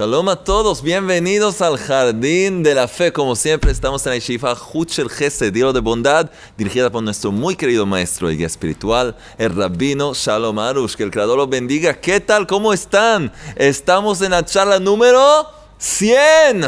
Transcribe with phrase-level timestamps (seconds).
[0.00, 3.12] Shalom a todos, bienvenidos al Jardín de la Fe.
[3.12, 7.54] Como siempre, estamos en la Yeshiva Huchel Gesed, Dios de Bondad, dirigida por nuestro muy
[7.54, 10.94] querido maestro y guía espiritual, el rabino Shalom Arush.
[10.94, 12.00] Que el Creador los bendiga.
[12.00, 12.46] ¿Qué tal?
[12.46, 13.30] ¿Cómo están?
[13.56, 15.46] Estamos en la charla número
[15.76, 16.60] 100.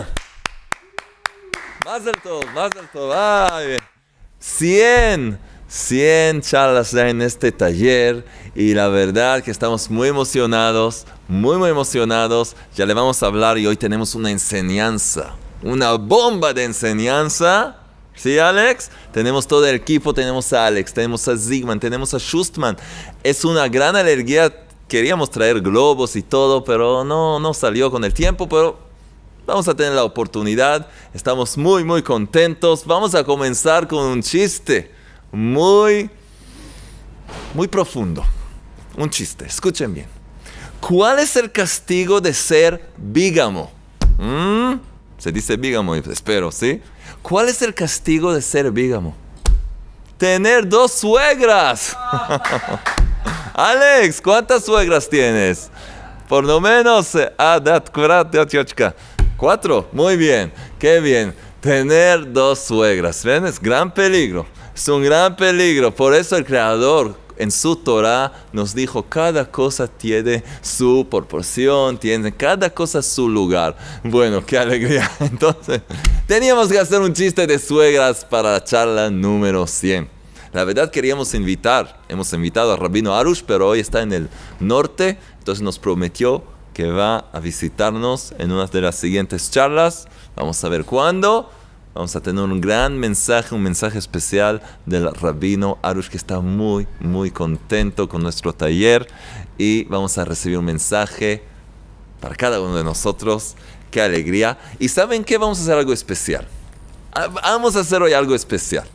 [1.86, 3.12] Más alto, más alto.
[3.14, 3.78] Ay,
[4.40, 5.51] 100.
[5.72, 12.54] 100 charlas en este taller y la verdad que estamos muy emocionados, muy muy emocionados.
[12.76, 17.78] Ya le vamos a hablar y hoy tenemos una enseñanza, una bomba de enseñanza.
[18.14, 18.90] ¿Sí, Alex?
[19.14, 22.76] Tenemos todo el equipo, tenemos a Alex, tenemos a Zigman, tenemos a Schustman.
[23.22, 24.54] Es una gran alegría.
[24.88, 28.78] Queríamos traer globos y todo, pero no, no salió con el tiempo, pero
[29.46, 30.86] vamos a tener la oportunidad.
[31.14, 32.84] Estamos muy, muy contentos.
[32.84, 35.00] Vamos a comenzar con un chiste
[35.32, 36.10] muy,
[37.54, 38.24] muy profundo.
[38.96, 40.06] Un chiste, escuchen bien.
[40.80, 43.72] ¿Cuál es el castigo de ser bígamo?
[44.18, 44.74] ¿Mm?
[45.16, 46.82] Se dice bígamo, espero, ¿sí?
[47.22, 49.14] ¿Cuál es el castigo de ser bígamo?
[50.18, 51.96] Tener dos suegras.
[53.54, 55.70] Alex, ¿cuántas suegras tienes?
[56.28, 57.60] Por lo menos, eh, ah,
[59.36, 59.88] cuatro.
[59.92, 61.34] Muy bien, qué bien.
[61.60, 63.24] Tener dos suegras,
[63.60, 64.46] gran peligro.
[64.74, 65.94] Es un gran peligro.
[65.94, 72.32] Por eso el Creador en su Torah nos dijo, cada cosa tiene su proporción, tiene
[72.32, 73.76] cada cosa su lugar.
[74.02, 75.10] Bueno, qué alegría.
[75.20, 75.82] Entonces,
[76.26, 80.08] teníamos que hacer un chiste de suegras para la charla número 100.
[80.52, 84.28] La verdad queríamos invitar, hemos invitado a Rabino Arush, pero hoy está en el
[84.60, 90.06] norte, entonces nos prometió que va a visitarnos en una de las siguientes charlas.
[90.36, 91.50] Vamos a ver cuándo.
[91.94, 96.86] Vamos a tener un gran mensaje, un mensaje especial del rabino Arush que está muy,
[97.00, 99.06] muy contento con nuestro taller
[99.58, 101.42] y vamos a recibir un mensaje
[102.20, 103.56] para cada uno de nosotros.
[103.90, 104.58] Qué alegría.
[104.78, 105.36] Y saben qué?
[105.36, 106.48] Vamos a hacer algo especial.
[107.12, 108.86] Ah, vamos a hacer hoy algo especial.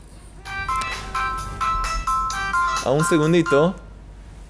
[2.84, 3.76] A un segundito.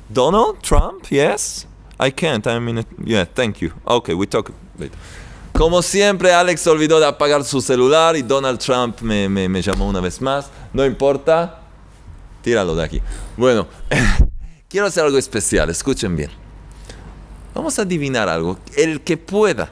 [0.08, 1.68] Donald Trump, yes?
[2.00, 2.48] I can't.
[2.48, 3.72] I mean, yeah, thank you.
[3.86, 4.98] Okay, we talk later.
[5.58, 10.00] Como siempre, Alex olvidó de apagar su celular y Donald Trump me, me, llamó una
[10.00, 10.52] vez más.
[10.72, 11.62] No importa,
[12.44, 13.02] tíralo de aquí.
[13.36, 13.66] Bueno,
[14.70, 16.30] quiero hacer algo especial, escuchen bien.
[17.56, 18.60] Vamos a adivinar algo.
[18.76, 19.72] El que pueda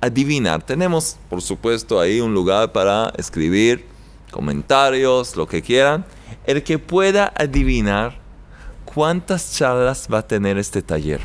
[0.00, 3.84] adivinar, tenemos por supuesto ahí un lugar para escribir
[4.30, 6.06] comentarios, lo que quieran.
[6.46, 8.18] El que pueda adivinar
[8.86, 11.20] cuántas charlas va a tener este taller.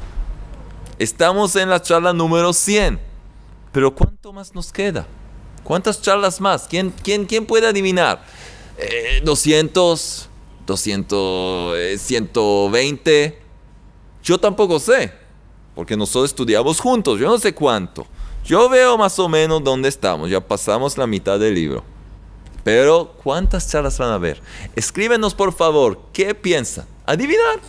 [1.00, 3.15] Estamos en la charla número 100.
[3.75, 5.06] Pero ¿cuánto más nos queda?
[5.66, 6.66] ¿Cuántas charlas más?
[6.66, 8.24] ¿Quién, quién, quién puede adivinar?
[8.78, 10.30] Eh, 200,
[10.66, 13.41] 200, 120.
[14.24, 15.12] Yo tampoco sé,
[15.75, 18.08] porque nosotros estudiamos juntos, yo no sé cuánto.
[18.46, 21.84] Yo veo más o menos dónde estamos, ya pasamos la mitad del libro.
[22.64, 24.41] Pero, ¿cuántas charlas van a haber?
[24.78, 26.85] Escríbenos por favor, ¿qué piensan?
[27.06, 27.59] Adivinar.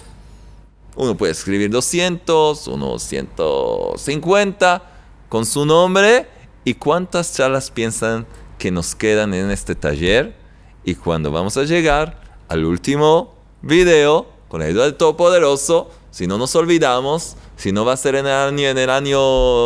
[0.95, 4.93] Uno puede escribir 200, uno 150
[5.29, 6.27] con su nombre
[6.65, 8.27] y cuántas charlas piensan
[8.59, 10.37] que nos quedan en este taller.
[10.85, 16.37] Y cuando vamos a llegar al último video, con la ayuda del Todopoderoso, si no
[16.39, 19.19] nos olvidamos, si no va a ser en el año, en el año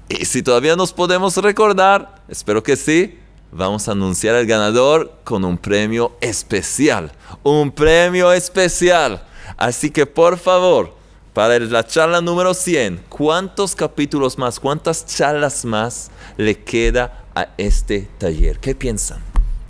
[0.08, 3.18] y si todavía nos podemos recordar, espero que sí,
[3.52, 7.12] vamos a anunciar al ganador con un premio especial.
[7.42, 9.24] Un premio especial.
[9.56, 10.95] Así que por favor,
[11.36, 18.08] para la charla número 100, ¿cuántos capítulos más, cuántas charlas más le queda a este
[18.16, 18.58] taller?
[18.58, 19.22] ¿Qué piensan?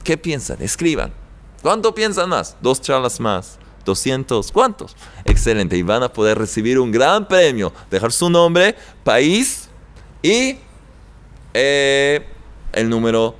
[0.04, 0.62] ¿Qué piensan?
[0.62, 1.12] Escriban.
[1.62, 2.56] ¿Cuánto piensan más?
[2.60, 3.59] Dos charlas más.
[3.84, 4.94] 200, ¿cuántos?
[5.25, 5.77] Excelente.
[5.77, 7.72] Y van a poder recibir un gran premio.
[7.91, 9.68] Dejar su nombre, país
[10.22, 10.59] y
[11.53, 12.28] eh,
[12.74, 13.34] el número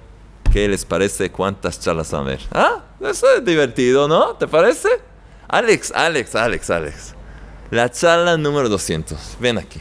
[0.53, 2.41] que les parece cuántas charlas van a ver.
[2.51, 4.35] Ah, eso es divertido, ¿no?
[4.35, 4.89] ¿Te parece?
[5.47, 7.16] Alex, Alex, Alex, Alex.
[7.71, 9.37] La charla número 200.
[9.41, 9.81] Ven aquí.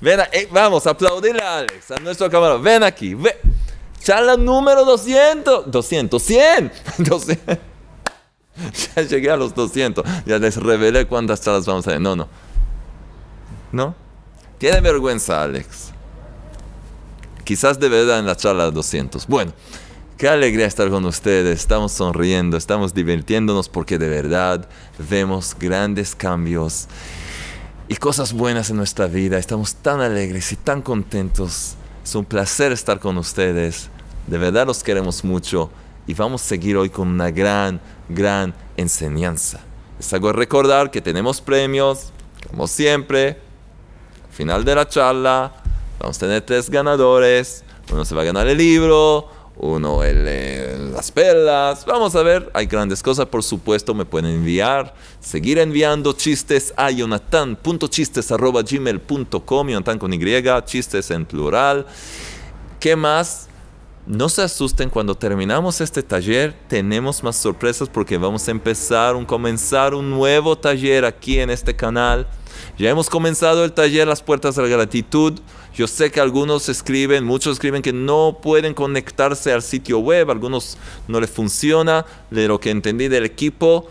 [0.00, 2.58] Ven eh, vamos, aplaudirle a Alex, a nuestro camarada.
[2.58, 3.16] Ven aquí.
[4.02, 5.70] Charla número 200.
[5.70, 6.72] 200, 100.
[6.98, 7.58] 200.
[8.96, 10.04] Ya llegué a los 200.
[10.24, 12.00] Ya les revelé cuántas charlas vamos a hacer.
[12.00, 12.28] No, no.
[13.72, 13.94] ¿No?
[14.58, 15.90] Tiene vergüenza, Alex.
[17.44, 19.26] Quizás de verdad en la charla 200.
[19.26, 19.52] Bueno.
[20.16, 24.66] Qué alegría estar con ustedes, estamos sonriendo, estamos divirtiéndonos porque de verdad
[25.10, 26.88] vemos grandes cambios
[27.86, 29.36] y cosas buenas en nuestra vida.
[29.36, 31.74] Estamos tan alegres y tan contentos.
[32.02, 33.90] Es un placer estar con ustedes.
[34.26, 35.68] De verdad los queremos mucho
[36.06, 37.78] y vamos a seguir hoy con una gran,
[38.08, 39.60] gran enseñanza.
[39.98, 42.10] Les hago recordar que tenemos premios,
[42.48, 43.38] Como siempre,
[44.24, 45.52] al final de la charla,
[46.00, 47.64] vamos a tener tres ganadores.
[47.92, 51.86] Uno se va a ganar el libro, uno el, las perlas.
[51.86, 56.90] Vamos a ver, hay grandes cosas, por supuesto, me pueden enviar, seguir enviando chistes a
[56.90, 60.20] jonathan.chistes.gmail.com, Jonathan con Y,
[60.64, 61.86] chistes en plural.
[62.80, 63.48] ¿Qué más?
[64.06, 69.24] No se asusten cuando terminamos este taller, tenemos más sorpresas porque vamos a empezar un
[69.24, 72.28] comenzar un nuevo taller aquí en este canal.
[72.78, 75.40] Ya hemos comenzado el taller Las puertas de la gratitud.
[75.76, 80.78] Yo sé que algunos escriben, muchos escriben que no pueden conectarse al sitio web, algunos
[81.06, 82.06] no les funciona.
[82.30, 83.86] De lo que entendí del equipo,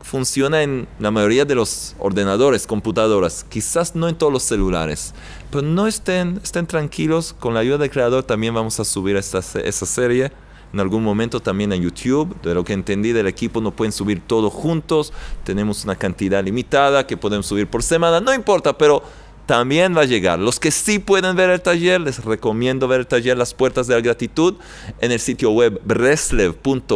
[0.00, 5.12] funciona en la mayoría de los ordenadores, computadoras, quizás no en todos los celulares.
[5.50, 9.40] Pero no estén, estén tranquilos, con la ayuda del creador también vamos a subir esta,
[9.60, 10.32] esa serie.
[10.72, 14.22] En algún momento también en YouTube, de lo que entendí del equipo no pueden subir
[14.26, 15.12] todo juntos,
[15.44, 19.02] tenemos una cantidad limitada que podemos subir por semana, no importa, pero
[19.48, 20.38] también va a llegar.
[20.38, 23.94] Los que sí pueden ver el taller, les recomiendo ver el taller Las Puertas de
[23.94, 24.56] la Gratitud
[25.00, 26.92] en el sitio web breslev.co.il.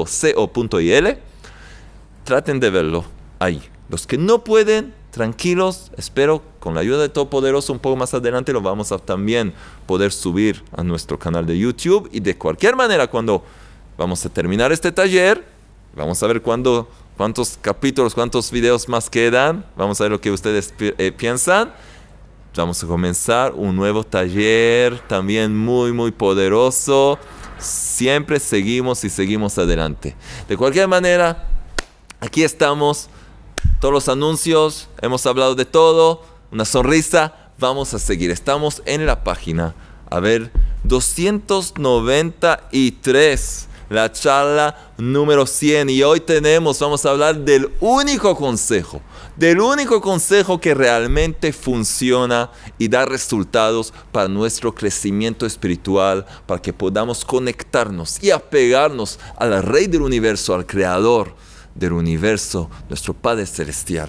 [2.25, 3.07] Traten de verlo
[3.39, 3.63] ahí.
[3.89, 8.53] Los que no pueden, tranquilos, espero con la ayuda de Todopoderoso un poco más adelante
[8.53, 9.55] lo vamos a también
[9.87, 13.43] poder subir a nuestro canal de YouTube y de cualquier manera cuando
[13.97, 15.43] vamos a terminar este taller,
[15.97, 20.31] vamos a ver cuándo, cuántos capítulos, cuántos videos más quedan, vamos a ver lo que
[20.31, 21.73] ustedes eh, piensan
[22.55, 27.19] Vamos a comenzar un nuevo taller también muy, muy poderoso.
[27.59, 30.15] Siempre seguimos y seguimos adelante.
[30.49, 31.49] De cualquier manera,
[32.21, 33.09] aquí estamos.
[33.81, 36.23] Todos los anuncios, hemos hablado de todo.
[36.51, 37.51] Una sonrisa.
[37.59, 38.31] Vamos a seguir.
[38.31, 39.75] Estamos en la página.
[40.11, 40.53] A ver,
[40.85, 49.03] 293 la charla número 100 y hoy tenemos, vamos a hablar del único consejo,
[49.37, 56.73] del único consejo que realmente funciona y da resultados para nuestro crecimiento espiritual, para que
[56.73, 61.35] podamos conectarnos y apegarnos al Rey del universo, al Creador
[61.75, 64.09] del universo, nuestro Padre Celestial.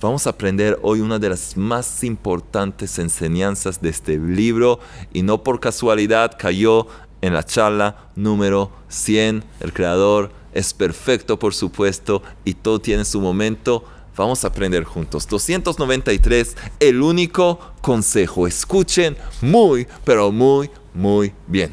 [0.00, 4.80] Vamos a aprender hoy una de las más importantes enseñanzas de este libro
[5.12, 6.86] y no por casualidad cayó
[7.20, 9.44] en la charla número 100.
[9.60, 13.84] El creador es perfecto, por supuesto, y todo tiene su momento.
[14.16, 15.26] Vamos a aprender juntos.
[15.28, 18.46] 293, el único consejo.
[18.46, 21.72] Escuchen muy, pero muy, muy bien.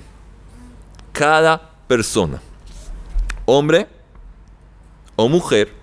[1.12, 2.42] Cada persona,
[3.46, 3.88] hombre
[5.16, 5.74] o mujer,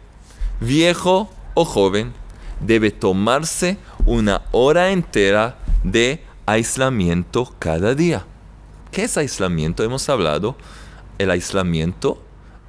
[0.60, 2.12] viejo o joven,
[2.60, 8.24] debe tomarse una hora entera de aislamiento cada día.
[8.94, 9.82] ¿Qué es aislamiento?
[9.82, 10.54] Hemos hablado,
[11.18, 12.22] el aislamiento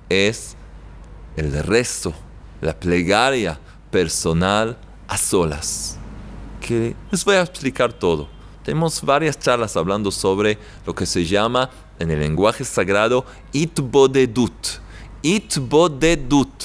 [0.10, 0.56] es
[1.38, 2.16] el resto,
[2.62, 3.60] la plegaria
[3.92, 4.76] personal
[5.08, 6.00] a solas.
[6.62, 8.28] Que les voy a explicar todo.
[8.64, 10.58] Tenemos varias charlas hablando sobre
[10.88, 11.70] lo que se llama
[12.00, 13.24] en el lenguaje sagrado
[13.54, 14.80] itbodedut.
[15.22, 16.64] Itbodedut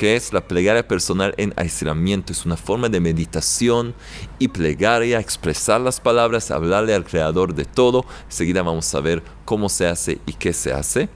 [0.00, 2.32] que es la plegaria personal en aislamiento.
[2.32, 3.94] Es una forma de meditación
[4.38, 8.06] y plegaria, expresar las palabras, hablarle al creador de todo.
[8.24, 11.10] Enseguida vamos a ver cómo se hace y qué se hace.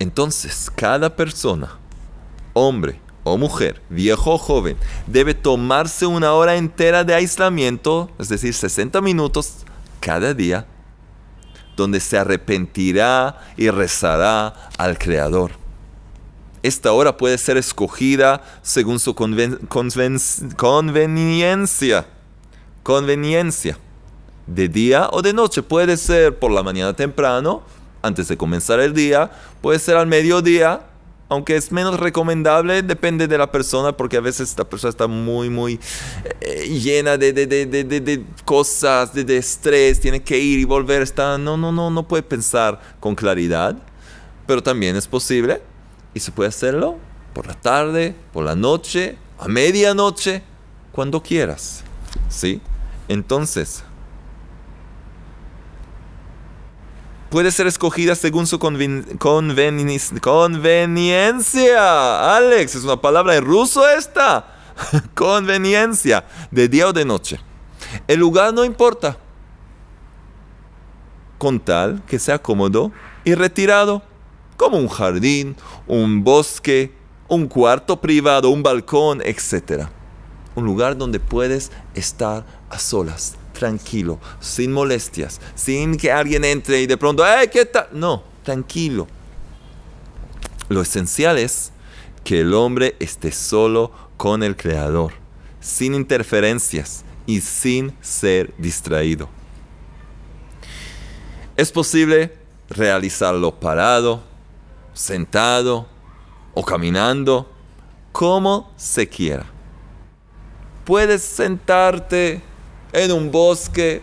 [0.00, 1.78] Entonces, cada persona,
[2.54, 4.76] hombre o mujer, viejo o joven,
[5.06, 9.58] debe tomarse una hora entera de aislamiento, es decir, 60 minutos
[10.00, 10.66] cada día,
[11.76, 15.62] donde se arrepentirá y rezará al Creador
[16.64, 19.66] esta hora puede ser escogida según su conveniencia.
[22.82, 23.78] Conveniencia.
[24.46, 25.62] De día o de noche.
[25.62, 27.62] Puede ser por la mañana temprano,
[28.00, 29.30] antes de comenzar el día.
[29.60, 30.80] Puede ser al mediodía,
[31.28, 35.50] aunque es menos recomendable, depende de la persona, porque a veces esta persona está muy,
[35.50, 35.78] muy
[36.40, 41.36] eh, llena de, de, de, de, cosas, de, estrés, tiene que ir y volver, está,
[41.36, 43.76] no, no, no, no puede pensar con claridad,
[44.46, 45.60] pero también es posible
[46.14, 46.96] y se puede hacerlo
[47.34, 50.42] por la tarde, por la noche, a medianoche,
[50.92, 51.82] cuando quieras.
[52.28, 52.60] ¿Sí?
[53.08, 53.82] Entonces,
[57.28, 59.16] puede ser escogida según su conveniencia.
[62.36, 64.54] Alex, es una palabra en ruso esta.
[65.14, 67.40] conveniencia, de día o de noche.
[68.06, 69.16] El lugar no importa.
[71.38, 72.92] Con tal que sea cómodo
[73.24, 74.02] y retirado
[74.56, 75.56] como un jardín,
[75.86, 76.92] un bosque,
[77.28, 79.86] un cuarto privado, un balcón, etc.
[80.54, 86.86] Un lugar donde puedes estar a solas, tranquilo, sin molestias, sin que alguien entre y
[86.86, 87.88] de pronto, ¡ay, qué tal!
[87.92, 89.06] No, tranquilo.
[90.68, 91.72] Lo esencial es
[92.24, 95.12] que el hombre esté solo con el Creador,
[95.60, 99.28] sin interferencias y sin ser distraído.
[101.56, 102.34] Es posible
[102.68, 104.22] realizarlo parado,
[104.94, 105.86] sentado
[106.54, 107.50] o caminando,
[108.12, 109.44] como se quiera.
[110.84, 112.40] Puedes sentarte
[112.92, 114.02] en un bosque,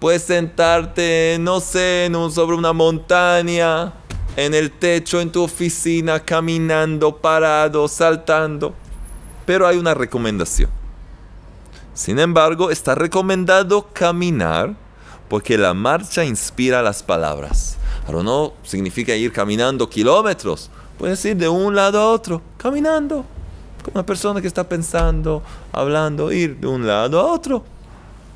[0.00, 3.92] puedes sentarte, no sé, sobre una montaña,
[4.36, 8.74] en el techo, en tu oficina, caminando, parado, saltando.
[9.44, 10.70] Pero hay una recomendación.
[11.92, 14.74] Sin embargo, está recomendado caminar
[15.28, 17.76] porque la marcha inspira las palabras.
[18.10, 20.68] Pero no significa ir caminando kilómetros.
[20.98, 23.24] Puedes ir de un lado a otro, caminando.
[23.84, 27.62] Como una persona que está pensando, hablando, ir de un lado a otro.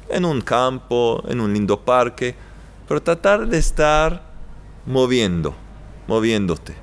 [0.09, 2.37] En un campo, en un lindo parque.
[2.87, 4.23] Pero tratar de estar
[4.87, 5.57] moviendo,
[6.07, 6.77] moviéndote.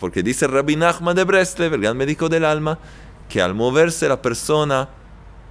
[0.00, 2.80] Porque dice Rabbi Nachman de Breslev, el gran médico del alma,
[3.28, 4.88] que al moverse la persona,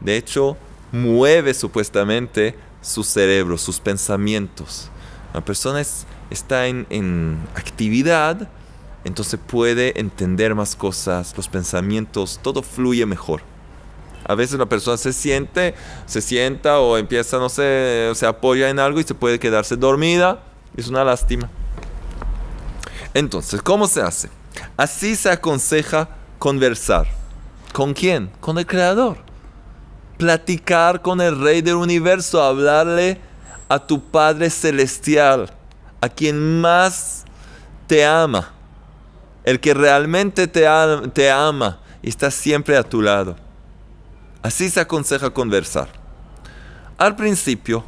[0.01, 0.57] de hecho,
[0.91, 4.89] mueve supuestamente su cerebro, sus pensamientos.
[5.33, 5.79] La persona
[6.29, 8.49] está en, actividad,
[9.03, 13.41] entonces puede entender más cosas, los pensamientos, todo fluye mejor.
[14.25, 15.73] A veces la persona se siente,
[16.05, 20.43] se sienta o empieza, no sé, se apoya en algo y se puede quedarse dormida.
[20.75, 21.49] Es una lástima.
[23.13, 24.29] Entonces, ¿cómo se hace?
[24.77, 27.07] Así se aconseja conversar.
[27.73, 28.29] ¿Con quién?
[28.39, 29.29] Con el Creador
[30.19, 33.19] platicar con el Rey del universo, hablarle
[33.69, 35.49] a tu Padre Celestial,
[36.01, 37.25] a quien más
[37.87, 38.51] te ama,
[39.43, 40.65] el que realmente te,
[41.13, 43.35] te ama y está siempre a tu lado.
[44.41, 45.89] Así se aconseja conversar.
[46.97, 47.83] Al principio,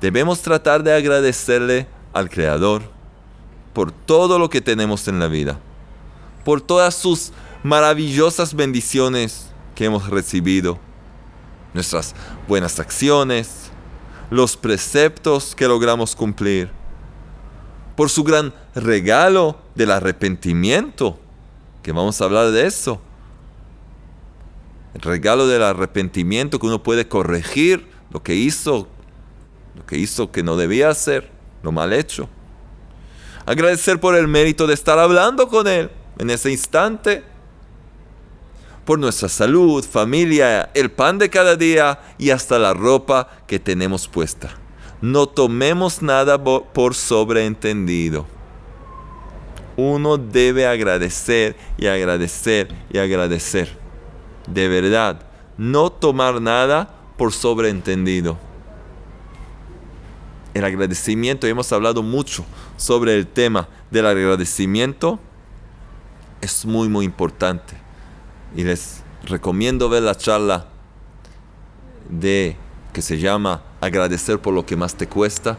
[0.00, 2.82] debemos tratar de agradecerle al Creador
[3.72, 5.58] por todo lo que tenemos en la vida,
[6.44, 10.78] por todas sus maravillosas bendiciones que hemos recibido
[11.72, 12.14] nuestras
[12.46, 13.70] buenas acciones,
[14.30, 16.70] los preceptos que logramos cumplir,
[17.96, 21.18] por su gran regalo del arrepentimiento,
[21.82, 23.00] que vamos a hablar de eso.
[24.94, 28.88] El regalo del arrepentimiento que uno puede corregir lo que hizo,
[29.74, 31.30] lo que hizo que no debía hacer,
[31.62, 32.28] lo mal hecho.
[33.46, 37.24] Agradecer por el mérito de estar hablando con Él en ese instante
[38.84, 44.08] por nuestra salud, familia, el pan de cada día y hasta la ropa que tenemos
[44.08, 44.63] puesta.
[45.04, 48.24] No tomemos nada por sobreentendido.
[49.76, 53.68] Uno debe agradecer y agradecer y agradecer.
[54.46, 55.20] De verdad,
[55.58, 58.38] no tomar nada por sobreentendido.
[60.54, 62.42] El agradecimiento, hemos hablado mucho
[62.78, 65.20] sobre el tema del agradecimiento,
[66.40, 67.74] es muy, muy importante
[68.56, 70.66] y les recomiendo ver la charla
[72.08, 72.56] de
[72.94, 75.58] que se llama Agradecer por lo que más te cuesta.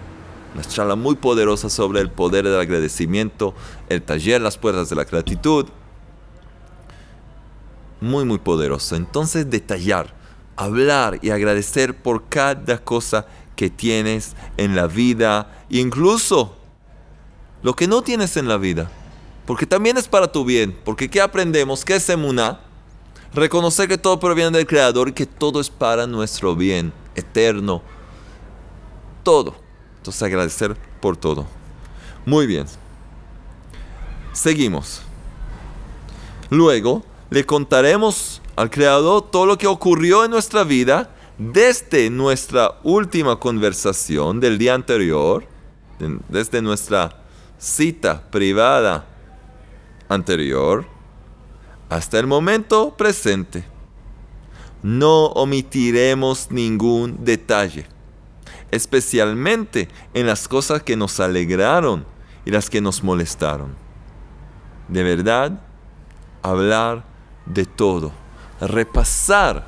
[0.56, 3.54] Una charla muy poderosa sobre el poder del agradecimiento,
[3.90, 5.68] el taller Las puertas de la gratitud.
[8.02, 8.96] Muy, muy poderoso.
[8.96, 10.16] Entonces, detallar,
[10.56, 16.56] hablar y agradecer por cada cosa que tienes en la vida, incluso
[17.62, 18.90] lo que no tienes en la vida,
[19.46, 20.78] porque también es para tu bien.
[20.84, 21.84] Porque ¿qué aprendemos?
[21.84, 22.60] ¿Qué es emuná?
[23.34, 27.82] Reconocer que todo proviene del Creador y que todo es para nuestro bien eterno.
[29.24, 29.56] Todo.
[29.98, 31.46] Entonces agradecer por todo.
[32.26, 32.66] Muy bien.
[34.34, 35.02] Seguimos.
[36.50, 43.40] Luego le contaremos al Creador todo lo que ocurrió en nuestra vida desde nuestra última
[43.40, 45.46] conversación del día anterior,
[46.30, 47.24] desde nuestra
[47.58, 49.06] cita privada
[50.08, 50.86] anterior
[51.90, 53.75] hasta el momento presente.
[54.86, 57.88] No omitiremos ningún detalle,
[58.70, 62.06] especialmente en las cosas que nos alegraron
[62.46, 63.74] y las que nos molestaron.
[64.88, 65.60] De verdad,
[66.44, 67.04] hablar
[67.48, 68.12] de todo,
[68.62, 69.68] repasar,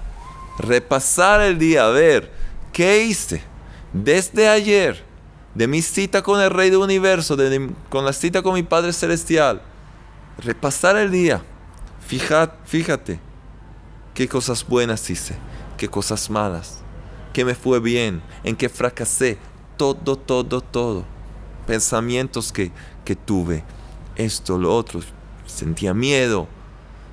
[0.59, 2.31] repasar el día, a ver
[2.71, 3.41] qué hice
[3.93, 5.03] desde ayer,
[5.55, 7.35] de mi cita con el Rey del Universo,
[7.89, 9.63] con la cita con mi Padre Celestial,
[10.37, 11.41] repasar el día
[12.07, 13.19] Fíjate,
[14.17, 15.35] qué cosas buenas hice,
[15.77, 16.79] qué cosas malas,
[17.33, 19.37] qué me fue bien, en qué fracasé,
[19.77, 21.05] todo, todo, todo.
[21.67, 22.71] Pensamientos que,
[23.05, 23.63] que tuve,
[24.15, 25.01] esto, lo otro,
[25.45, 26.47] sentía miedo,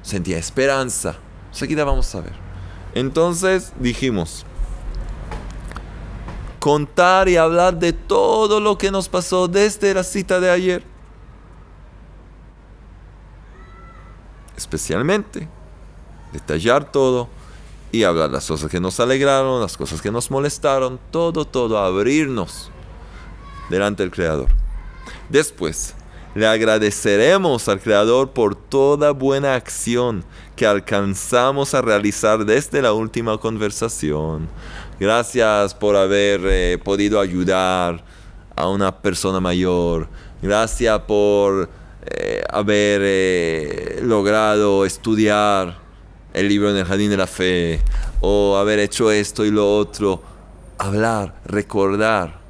[0.01, 1.17] sentía esperanza.
[1.51, 2.33] Seguida vamos a ver.
[2.95, 4.47] Entonces dijimos,
[6.59, 10.83] contar y hablar de todo lo que nos pasó desde la cita de ayer.
[14.57, 15.47] Especialmente
[16.35, 17.29] detallar todo
[17.93, 22.71] y hablar las cosas que nos alegraron, las cosas que nos molestaron, todo, todo, abrirnos
[23.71, 24.49] delante del Creador.
[25.29, 25.95] Después,
[26.35, 30.25] le agradeceremos al Creador por toda buena acción
[30.57, 34.49] que alcanzamos a realizar desde la última conversación.
[34.99, 38.05] Gracias por haber eh, podido ayudar
[38.57, 40.09] a una persona mayor.
[40.43, 41.71] Gracias por
[42.07, 45.84] eh, haber eh, logrado estudiar
[46.35, 47.81] el libro en el jardín de la fe,
[48.21, 50.23] o haber hecho esto y lo otro.
[50.77, 52.41] Hablar, recordar.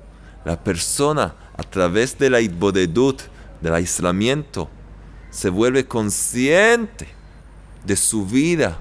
[0.45, 3.23] La persona a través de la itbodedut,
[3.61, 4.69] del aislamiento,
[5.31, 7.09] se vuelve consciente
[7.85, 8.79] de su vida,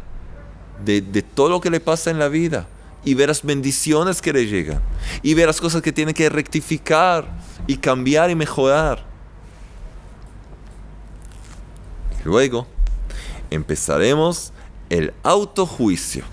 [0.84, 2.68] de, de, todo lo que le pasa en la vida,
[3.06, 4.82] y ver las bendiciones que le llegan,
[5.22, 7.28] y ver las cosas que tiene que rectificar,
[7.68, 9.04] y cambiar y mejorar.
[12.24, 12.66] Luego
[13.50, 14.53] empezaremos
[14.94, 16.24] el autojuicio.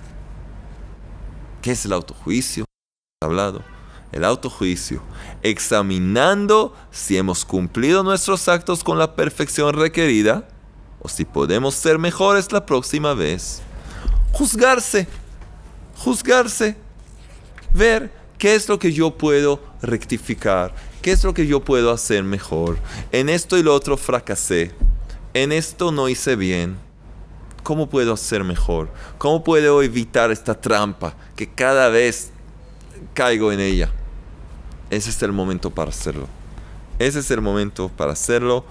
[1.62, 2.67] ¿Qué es el autojuicio?
[3.23, 3.62] Hablado.
[4.12, 5.00] El autojuicio.
[5.43, 10.47] Examinando si hemos cumplido nuestros actos con la perfección requerida
[11.00, 13.62] o si podemos ser mejores la próxima vez.
[14.33, 15.09] Juzgarse.
[15.97, 16.76] Juzgarse.
[17.73, 20.75] Ver qué es lo que yo puedo rectificar.
[21.00, 22.79] ¿Qué es lo que yo puedo hacer mejor?
[23.11, 24.73] En esto y lo otro fracasé.
[25.33, 26.89] En esto no hice bien
[27.62, 28.88] ¿Cómo puedo hacer mejor?
[29.19, 32.31] ¿Cómo puedo evitar esta trampa que cada vez
[33.14, 33.90] caigo en ella?
[34.90, 36.26] Ese es el momento para hacerlo.
[36.99, 38.64] Ese es el momento para hacerlo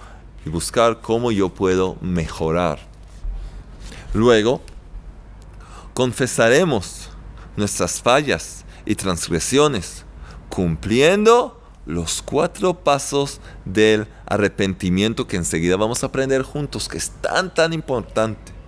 [0.44, 2.78] y buscar cómo yo puedo mejorar.
[4.12, 4.60] Luego,
[5.94, 7.10] confesaremos
[7.56, 10.04] nuestras fallas y transgresiones,
[10.48, 17.52] cumpliendo los cuatro pasos del arrepentimiento que enseguida vamos a aprender juntos, que es tan,
[17.52, 18.59] tan importante.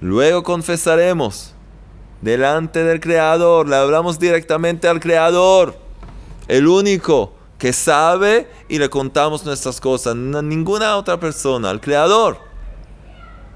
[0.00, 1.54] Luego confesaremos
[2.22, 5.76] delante del Creador, le hablamos directamente al Creador,
[6.48, 12.38] el único que sabe y le contamos nuestras cosas, ninguna otra persona, al Creador.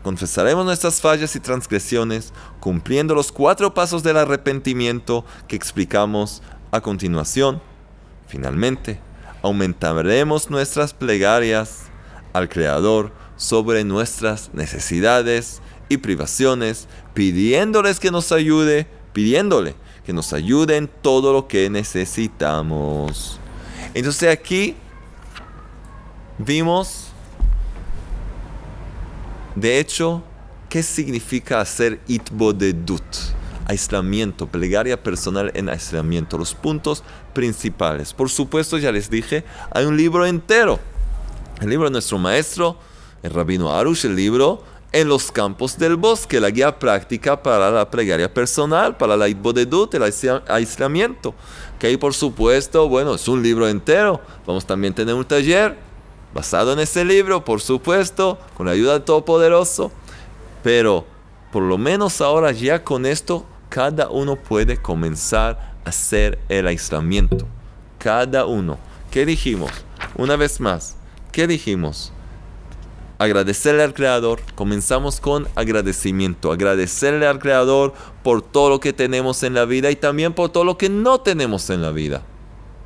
[0.03, 7.63] Confesaremos nuestras fallas y transgresiones cumpliendo los cuatro pasos del arrepentimiento que explicamos a continuación.
[8.27, 9.01] Finalmente,
[9.41, 11.85] aumentaremos nuestras plegarias
[12.35, 20.77] al Creador sobre nuestras necesidades y privaciones, pidiéndoles que nos ayude, pidiéndole que nos ayude
[20.77, 23.41] en todo lo que necesitamos.
[23.95, 24.77] Entonces aquí
[26.39, 27.09] vimos,
[29.55, 30.23] de hecho,
[30.69, 33.03] qué significa hacer itbodedut,
[33.67, 38.13] aislamiento, plegaria personal en aislamiento, los puntos principales.
[38.13, 40.81] Por supuesto, ya les dije, hay un libro entero,
[41.61, 42.79] el libro de nuestro maestro,
[43.23, 44.65] el rabino Arush, el libro
[44.95, 49.93] en los campos del bosque, la guía práctica para la plegaria personal, para la itbodedut,
[49.93, 51.35] el aislamiento.
[51.81, 54.21] Que ahí, por supuesto, bueno, es un libro entero.
[54.47, 55.77] Vamos también a tener un taller
[56.33, 59.91] basado en ese libro, por supuesto, con la ayuda del Todopoderoso.
[60.63, 61.05] Pero,
[61.51, 67.49] por lo menos ahora ya con esto, cada uno puede comenzar a hacer el aislamiento.
[67.99, 68.79] Cada uno.
[69.11, 69.73] ¿Qué dijimos?
[70.15, 70.95] Una vez más,
[71.33, 72.13] ¿qué dijimos?
[73.25, 74.41] Agradecerle al Creador.
[74.55, 76.53] Comenzamos con agradecimiento.
[76.53, 80.65] Agradecerle al Creador por todo lo que tenemos en la vida y también por todo
[80.65, 82.23] lo que no tenemos en la vida.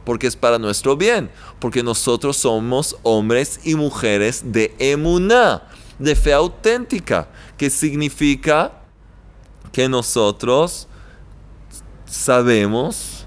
[0.04, 1.30] Porque es para nuestro bien.
[1.58, 5.62] Porque nosotros somos hombres y mujeres de emuná,
[5.98, 7.28] de fe auténtica.
[7.56, 8.72] Que significa
[9.72, 10.88] que nosotros
[12.06, 13.26] sabemos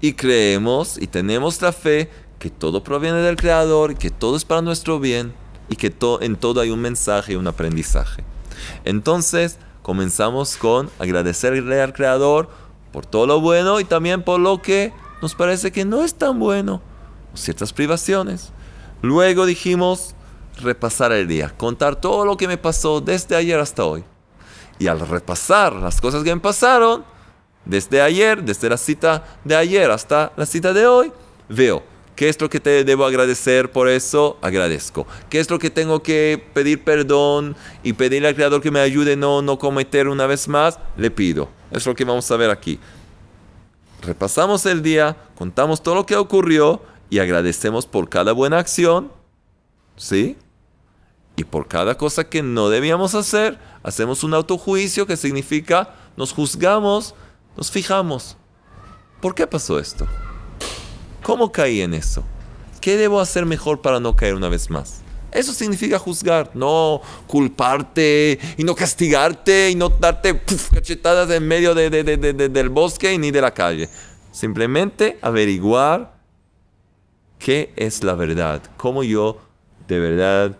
[0.00, 4.62] y creemos y tenemos la fe que todo proviene del Creador que todo es para
[4.62, 5.32] nuestro bien
[5.68, 8.24] y que en todo hay un mensaje y un aprendizaje.
[8.84, 12.48] Entonces, comenzamos con agradecerle al Creador
[12.92, 16.38] por todo lo bueno y también por lo que nos parece que no es tan
[16.38, 16.80] bueno,
[17.34, 18.52] ciertas privaciones.
[19.02, 20.14] Luego dijimos
[20.60, 24.04] repasar el día, contar todo lo que me pasó desde ayer hasta hoy.
[24.78, 27.04] Y al repasar las cosas que me pasaron,
[27.64, 31.12] desde ayer, desde la cita de ayer hasta la cita de hoy,
[31.48, 34.38] veo ¿Qué es lo que te debo agradecer por eso?
[34.40, 35.06] Agradezco.
[35.28, 39.16] ¿Qué es lo que tengo que pedir perdón y pedirle al Creador que me ayude
[39.16, 40.78] no, no cometer una vez más?
[40.96, 41.48] Le pido.
[41.72, 42.78] Es lo que vamos a ver aquí.
[44.02, 49.10] Repasamos el día, contamos todo lo que ocurrió y agradecemos por cada buena acción.
[49.96, 50.36] ¿Sí?
[51.36, 57.14] Y por cada cosa que no debíamos hacer, hacemos un autojuicio que significa nos juzgamos,
[57.56, 58.36] nos fijamos.
[59.20, 60.06] ¿Por qué pasó esto?
[61.24, 62.22] ¿Cómo caí en eso?
[62.82, 65.00] ¿Qué debo hacer mejor para no caer una vez más?
[65.32, 70.38] Eso significa juzgar, no culparte y no castigarte y no darte
[70.70, 73.88] cachetadas en medio del bosque ni de la calle.
[74.32, 76.14] Simplemente averiguar
[77.38, 79.40] qué es la verdad, cómo yo
[79.88, 80.58] de verdad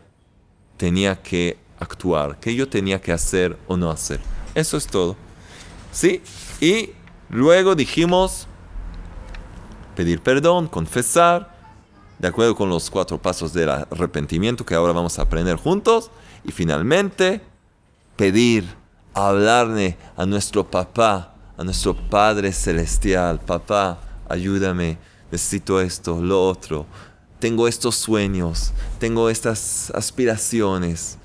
[0.79, 4.18] tenía que actuar, qué yo tenía que hacer o no hacer.
[4.55, 5.14] Eso es todo.
[5.92, 6.22] ¿Sí?
[6.59, 6.92] Y
[7.29, 8.48] luego dijimos
[9.94, 11.54] pedir perdón, confesar,
[12.18, 16.11] de acuerdo con los cuatro pasos del arrepentimiento que ahora vamos a aprender juntos.
[16.44, 17.40] Y finalmente,
[18.16, 18.64] pedir,
[19.12, 23.40] hablarle a nuestro papá, a nuestro Padre Celestial.
[23.40, 24.98] Papá, ayúdame,
[25.30, 26.87] necesito esto, lo otro.
[27.38, 31.18] Tengo estos sueños, tengo estas aspiraciones.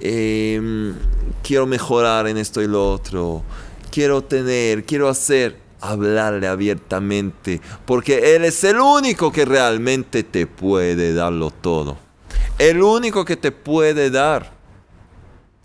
[0.00, 0.94] Em,
[1.42, 3.42] quiero mejorar en esto y lo otro.
[3.90, 11.14] Quiero tener, quiero hacer hablarle abiertamente, porque Él es el único que realmente te puede
[11.14, 11.98] darlo todo.
[12.58, 14.52] El único que te puede dar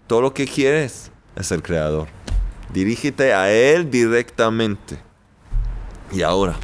[0.08, 2.08] todo lo que quieres es el Creador.
[2.72, 5.00] Dirígete a Él directamente.
[6.12, 6.56] Y ahora,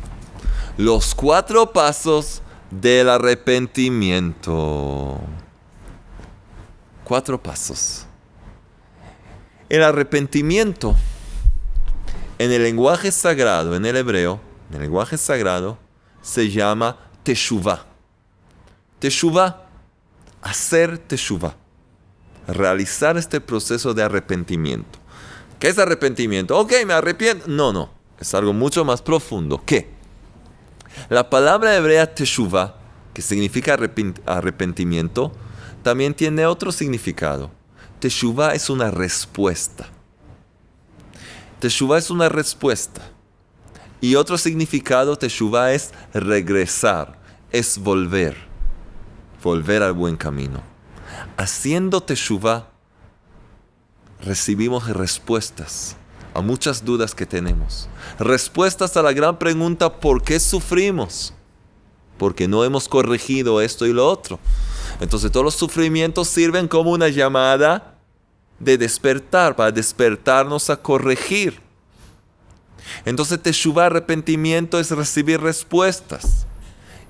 [0.78, 5.20] los cuatro pasos del arrepentimiento.
[7.04, 8.06] Cuatro pasos.
[9.68, 10.96] El arrepentimiento
[12.40, 15.78] en el lenguaje sagrado, en el hebreo, en el lenguaje sagrado,
[16.22, 17.86] se llama teshuvah.
[19.00, 19.68] Teshuvah,
[20.42, 21.54] hacer teshuvah.
[22.48, 24.98] Realizar este proceso de arrepentimiento.
[25.60, 26.58] ¿Qué es arrepentimiento?
[26.58, 27.46] Ok, me arrepiento.
[27.48, 27.92] No, no.
[28.20, 29.62] Es algo mucho más profundo.
[29.66, 29.90] ¿Qué?
[31.10, 32.76] La palabra hebrea teshuvah,
[33.14, 33.78] que significa
[34.26, 35.34] arrepentimiento,
[35.84, 37.52] también tiene otro significado.
[38.00, 39.90] Teshuvah es una respuesta.
[41.60, 43.02] Teshuvah es una respuesta.
[44.02, 47.20] Y otro significado, Teshuvah es regresar,
[47.52, 48.38] es volver,
[49.44, 50.64] volver al buen camino.
[51.36, 52.70] Haciendo Teshuvah,
[54.22, 55.98] recibimos respuestas
[56.34, 57.90] a muchas dudas que tenemos.
[58.20, 61.34] Respuestas a la gran pregunta, ¿por qué sufrimos?
[62.18, 64.40] Porque no hemos corregido esto y lo otro.
[65.02, 67.99] Entonces todos los sufrimientos sirven como una llamada
[68.60, 71.60] de despertar, para despertarnos a corregir.
[73.06, 76.46] Entonces Teshuvah, arrepentimiento, es recibir respuestas.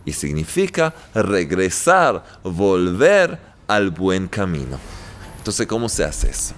[0.06, 4.80] Y significa regresar, volver al buen camino.
[5.38, 6.54] Entonces, ¿cómo se hace eso?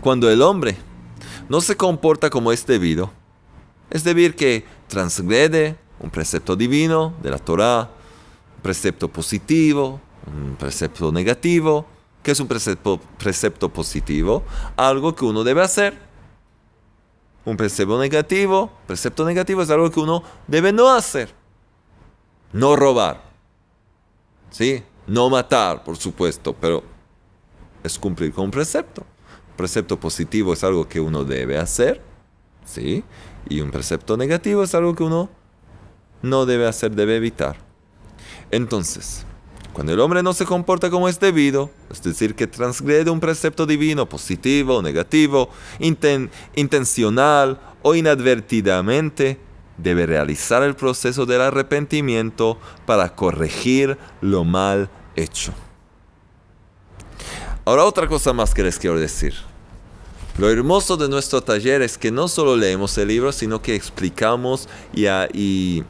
[0.00, 0.76] Cuando el hombre
[1.48, 3.10] no se comporta como es debido,
[3.90, 7.90] es debido que transgrede un precepto divino de la Torah,
[8.56, 11.86] un precepto positivo, un precepto negativo,
[12.24, 14.44] ¿Qué es un precepto, precepto positivo?
[14.76, 15.98] Algo que uno debe hacer.
[17.44, 21.34] Un precepto negativo, precepto negativo es algo que uno debe no hacer.
[22.54, 23.22] No robar.
[24.48, 24.82] ¿Sí?
[25.06, 26.82] No matar, por supuesto, pero
[27.82, 29.04] es cumplir con un precepto.
[29.54, 32.00] precepto positivo es algo que uno debe hacer.
[32.64, 33.04] ¿Sí?
[33.50, 35.28] Y un precepto negativo es algo que uno
[36.22, 37.58] no debe hacer, debe evitar.
[38.50, 39.26] Entonces,
[39.74, 43.66] cuando el hombre no se comporta como es debido, es decir, que transgrede un precepto
[43.66, 45.50] divino, positivo o negativo,
[46.54, 49.40] intencional o inadvertidamente,
[49.76, 52.56] debe realizar el proceso del arrepentimiento
[52.86, 55.52] para corregir lo mal hecho.
[57.64, 59.34] Ahora otra cosa más que les quiero decir.
[60.38, 64.68] Lo hermoso de nuestro taller es que no solo leemos el libro, sino que explicamos
[64.92, 65.84] y, y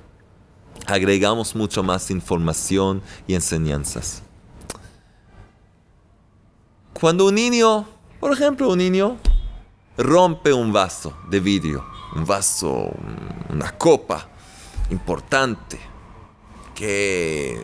[0.87, 4.23] agregamos mucho más información y enseñanzas.
[6.93, 7.87] Cuando un niño,
[8.21, 9.17] por ejemplo, un niño
[9.97, 12.91] rompe un vaso de vidrio, un vaso,
[13.51, 14.29] una copa
[14.91, 15.79] importante
[16.75, 17.61] que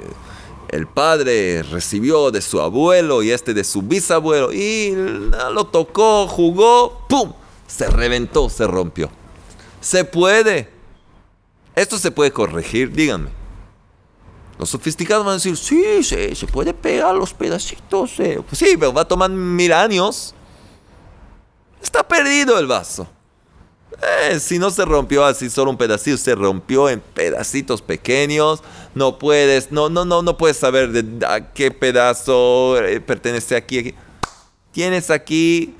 [0.68, 4.94] el padre recibió de su abuelo y este de su bisabuelo y
[5.52, 7.33] lo tocó, jugó, ¡pum!
[7.66, 9.11] Se reventó, se rompió.
[9.80, 10.80] Se puede
[11.74, 13.30] esto se puede corregir, díganme.
[14.59, 18.20] Los sofisticados van a decir, sí, sí, se puede pegar los pedacitos.
[18.20, 18.42] Eh".
[18.46, 20.35] Pues sí, pero va a tomar mil años.
[21.83, 23.09] Está perdido el vaso.
[24.02, 28.62] Eh, si no se rompió así solo un pedacito, se rompió en pedacitos pequeños.
[28.94, 33.94] No puedes, no, no, no, no puedes saber de a qué pedazo eh, pertenece aquí.
[34.72, 35.74] Tienes aquí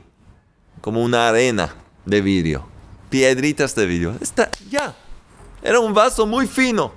[0.81, 1.74] como una arena
[2.07, 2.66] de vidrio,
[3.11, 4.14] piedritas de vidrio.
[4.20, 4.94] Está ya.
[5.62, 6.92] Era un vaso muy fino.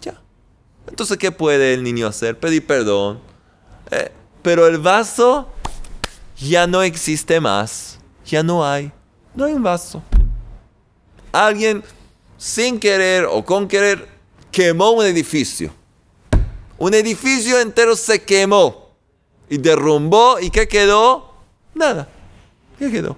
[0.00, 0.20] Ya.
[0.86, 2.38] Entonces, ¿qué puede el niño hacer?
[2.38, 3.20] Pedir perdón.
[3.90, 5.48] Eh, pero el vaso
[6.38, 7.98] ya no existe más.
[8.26, 8.92] Ya no hay.
[9.34, 10.02] No hay un vaso.
[11.32, 11.82] Alguien,
[12.36, 14.08] sin querer o con querer,
[14.50, 15.72] quemó un edificio.
[16.78, 18.90] Un edificio entero se quemó
[19.48, 20.38] y derrumbó.
[20.40, 21.34] ¿Y qué quedó?
[21.74, 22.08] Nada.
[22.78, 23.16] ¿Qué quedó?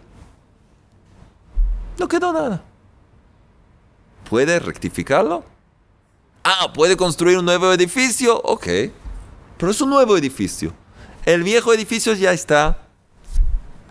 [1.99, 2.65] No quedó nada.
[4.29, 5.45] ¿Puede rectificarlo?
[6.45, 8.41] Ah, ¿puede construir un nuevo edificio?
[8.43, 8.67] Ok.
[9.59, 10.73] Pero es un nuevo edificio.
[11.25, 12.89] El viejo edificio ya está.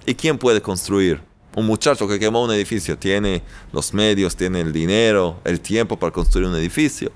[0.06, 1.24] ¿Y quién puede construir?
[1.56, 6.12] Un muchacho que quemó un edificio tiene los medios, tiene el dinero, el tiempo para
[6.12, 7.12] construir un edificio.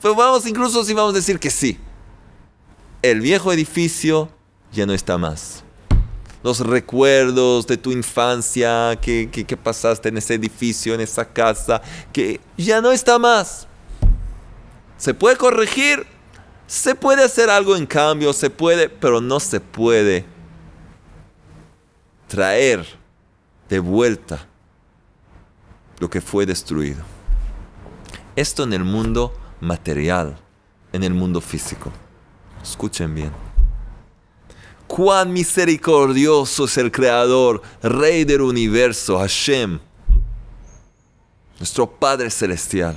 [0.00, 1.78] Pues vamos, incluso si vamos a decir que sí.
[3.02, 4.30] El viejo edificio
[4.72, 5.62] ya no está más.
[6.46, 11.82] Los recuerdos de tu infancia, que, que pasaste en ese edificio, en esa casa,
[12.12, 13.66] que ya no está más.
[14.96, 16.06] ¿Se puede corregir?
[16.68, 20.24] Se puede hacer algo en cambio, se puede, pero no se puede
[22.28, 22.86] traer
[23.68, 24.46] de vuelta
[25.98, 27.02] lo que fue destruido.
[28.36, 30.38] Esto en el mundo material,
[30.92, 31.90] en el mundo físico.
[32.62, 33.45] Escuchen bien.
[34.86, 39.80] Cuán misericordioso es el Creador, Rey del universo, Hashem,
[41.58, 42.96] nuestro Padre Celestial,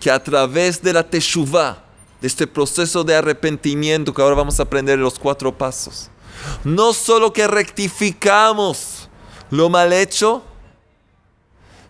[0.00, 1.84] que a través de la Teshuvah,
[2.20, 6.10] de este proceso de arrepentimiento que ahora vamos a aprender en los cuatro pasos,
[6.64, 9.08] no solo que rectificamos
[9.50, 10.42] lo mal hecho,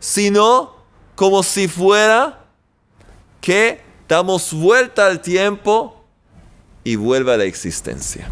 [0.01, 0.77] sino
[1.15, 2.47] como si fuera
[3.41, 6.05] que damos vuelta al tiempo
[6.85, 8.29] y vuelve a la existencia.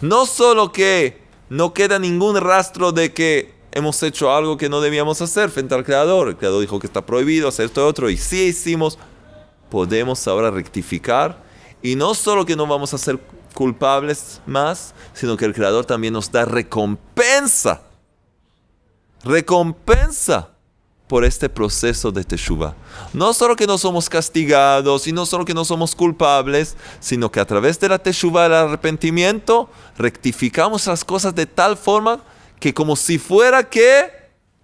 [0.00, 5.20] No solo que no queda ningún rastro de que hemos hecho algo que no debíamos
[5.20, 6.28] hacer frente al Creador.
[6.28, 8.98] El Creador dijo que está prohibido hacer esto y otro y sí hicimos.
[9.70, 11.42] Podemos ahora rectificar
[11.82, 13.18] y no solo que no vamos a ser
[13.54, 17.82] culpables más, sino que el Creador también nos da recompensa.
[19.24, 20.51] Recompensa
[21.12, 22.74] por este proceso de Teshuvah.
[23.12, 27.38] No solo que no somos castigados y no solo que no somos culpables, sino que
[27.38, 32.22] a través de la Teshuvah, el arrepentimiento, rectificamos las cosas de tal forma
[32.58, 34.10] que como si fuera que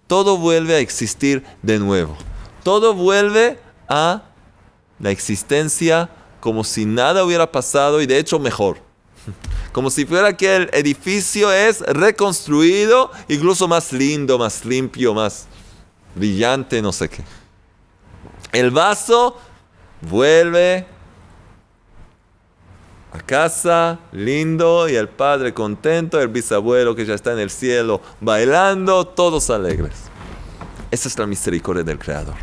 [0.07, 2.17] todo vuelve a existir de nuevo.
[2.63, 4.23] Todo vuelve a
[4.99, 6.09] la existencia
[6.39, 8.79] como si nada hubiera pasado y de hecho mejor.
[9.71, 15.47] Como si fuera que el edificio es reconstruido, incluso más lindo, más limpio, más
[16.19, 17.23] brillante, no sé qué.
[18.51, 19.37] El vaso
[20.01, 20.85] vuelve
[23.11, 28.01] a casa, lindo, y el padre contento, el bisabuelo que ya está en el cielo
[28.21, 29.95] bailando, todos alegres.
[30.91, 32.35] Esa es la misericordia del Creador.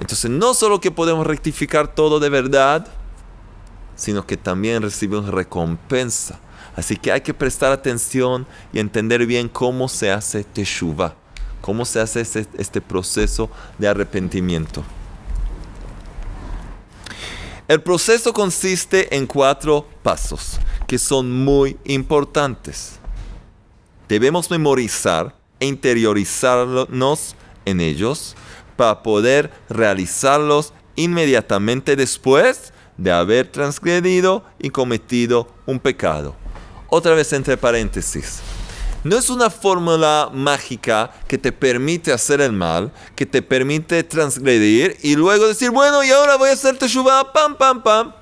[0.00, 2.86] Entonces, no solo que podemos rectificar todo de verdad,
[3.96, 6.38] sino que también recibimos recompensa.
[6.74, 11.14] Así que hay que prestar atención y entender bien cómo se hace Teshuvah,
[11.70, 14.82] cómo se hace este, proceso de arrepentimiento.
[17.68, 22.98] El proceso consiste en cuatro pasos que son muy importantes.
[24.08, 28.34] Debemos memorizar e interiorizarnos en ellos
[28.76, 36.34] para poder realizarlos inmediatamente después de haber transgredido y cometido un pecado.
[36.88, 38.40] Otra vez entre paréntesis.
[39.02, 44.96] No es una fórmula mágica que te permite hacer el mal, que te permite transgredir
[45.02, 48.12] y luego decir, bueno, y ahora voy a hacer teshuva, pam, pam, pam.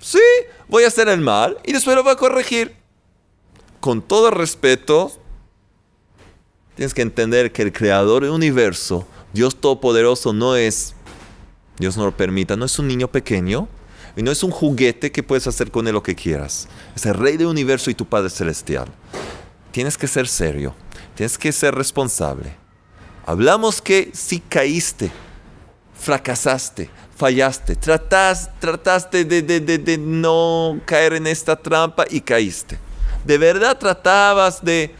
[0.00, 0.18] Sí,
[0.66, 2.74] voy a hacer el mal y después lo voy a corregir.
[3.78, 5.12] Con todo respeto,
[6.74, 10.94] tienes que entender que el creador del universo Dios Todopoderoso no es,
[11.78, 13.68] Dios no lo permita, no es un niño pequeño
[14.16, 16.68] y no es un juguete que puedes hacer con él lo que quieras.
[16.96, 18.88] Es el Rey del universo y tu Padre Celestial.
[19.72, 20.74] Tienes que ser serio,
[21.14, 22.56] tienes que ser responsable.
[23.26, 25.10] Hablamos que si caíste,
[25.94, 32.78] fracasaste, fallaste, trataste de, de no caer en esta trampa y caíste.
[33.24, 34.94] De verdad tratabas de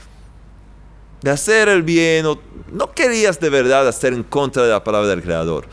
[1.23, 2.41] de hacer el bien, o
[2.73, 5.67] no querías de verdad hacer en contra de la palabra del Creador.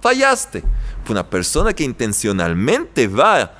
[0.00, 0.62] Fallaste.
[1.08, 3.52] Una persona que intencionalmente va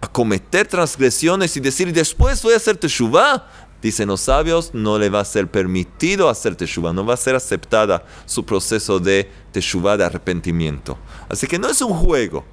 [0.00, 3.46] a cometer transgresiones y decir, después voy a hacer teshuvah,
[3.82, 7.34] dicen los sabios, no le va a ser permitido hacer teshuvah, no va a ser
[7.34, 10.98] aceptada su proceso de teshuvah, de arrepentimiento.
[11.28, 12.44] Así que no es un juego.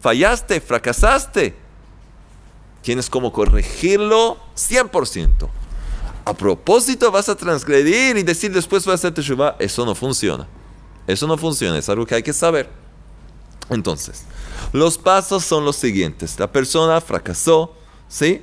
[0.00, 1.54] Fallaste, fracasaste.
[2.82, 5.48] Tienes como corregirlo 100%
[6.24, 10.46] a propósito vas a transgredir y decir después vas a hacer teshuvah, eso no funciona.
[11.06, 12.68] Eso no funciona, es algo que hay que saber.
[13.68, 14.24] Entonces,
[14.72, 16.38] los pasos son los siguientes.
[16.38, 17.74] La persona fracasó,
[18.08, 18.42] ¿sí?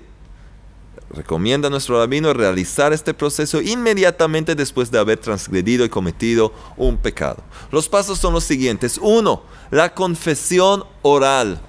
[1.09, 6.97] Recomienda a nuestro rabino realizar este proceso inmediatamente después de haber transgredido y cometido un
[6.97, 7.43] pecado.
[7.71, 8.99] Los pasos son los siguientes.
[9.01, 9.41] Uno,
[9.71, 11.59] la confesión oral.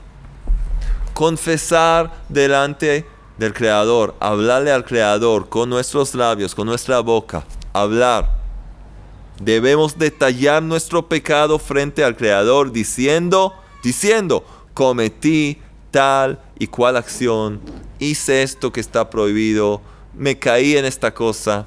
[1.14, 3.05] confesar delante
[3.38, 8.38] del Creador, hablarle al Creador con nuestros labios, con nuestra boca, hablar.
[9.40, 15.59] Debemos detallar nuestro pecado frente al Creador diciendo, diciendo, cometí
[15.90, 17.61] tal y cual acción,
[17.98, 19.80] hice esto que está prohibido,
[20.14, 21.66] me caí en esta cosa,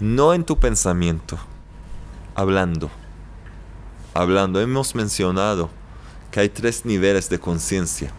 [0.00, 1.38] no en tu pensamiento,
[2.34, 2.90] hablando,
[4.14, 4.60] hablando.
[4.60, 5.70] Hemos mencionado
[6.30, 8.10] que hay tres niveles de conciencia,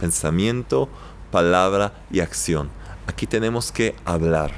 [0.00, 0.88] pensamiento,
[1.30, 2.70] palabra y acción.
[3.06, 4.52] Aquí tenemos que hablar,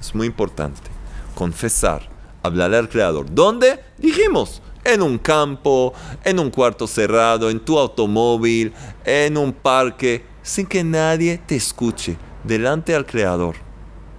[0.00, 0.90] es muy importante,
[1.34, 2.08] confesar,
[2.42, 3.26] hablarle al Creador.
[3.32, 3.80] ¿Dónde?
[3.98, 5.92] Dijimos, en un campo,
[6.24, 8.72] en un cuarto cerrado, en tu automóvil,
[9.04, 13.56] en un parque, sin que nadie te escuche, delante al Creador.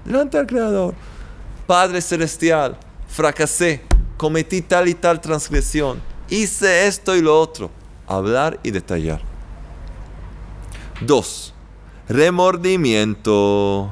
[0.05, 0.93] Delante al Creador.
[1.67, 3.81] Padre Celestial, fracasé,
[4.17, 7.69] cometí tal y tal transgresión, hice esto y lo otro.
[8.07, 9.21] Hablar y detallar.
[11.01, 11.53] Dos,
[12.09, 13.89] remordimiento.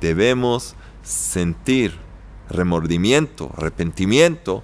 [0.00, 1.98] Debemos sentir
[2.48, 4.62] remordimiento, arrepentimiento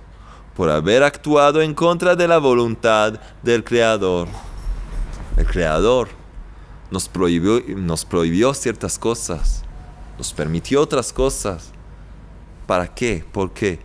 [0.54, 4.28] por haber actuado en contra de la voluntad del Creador.
[5.36, 6.19] El Creador
[6.90, 9.62] nos prohibió, nos prohibió ciertas cosas,
[10.18, 11.70] nos permitió otras cosas.
[12.66, 13.24] ¿Para qué?
[13.32, 13.80] ¿Por qué?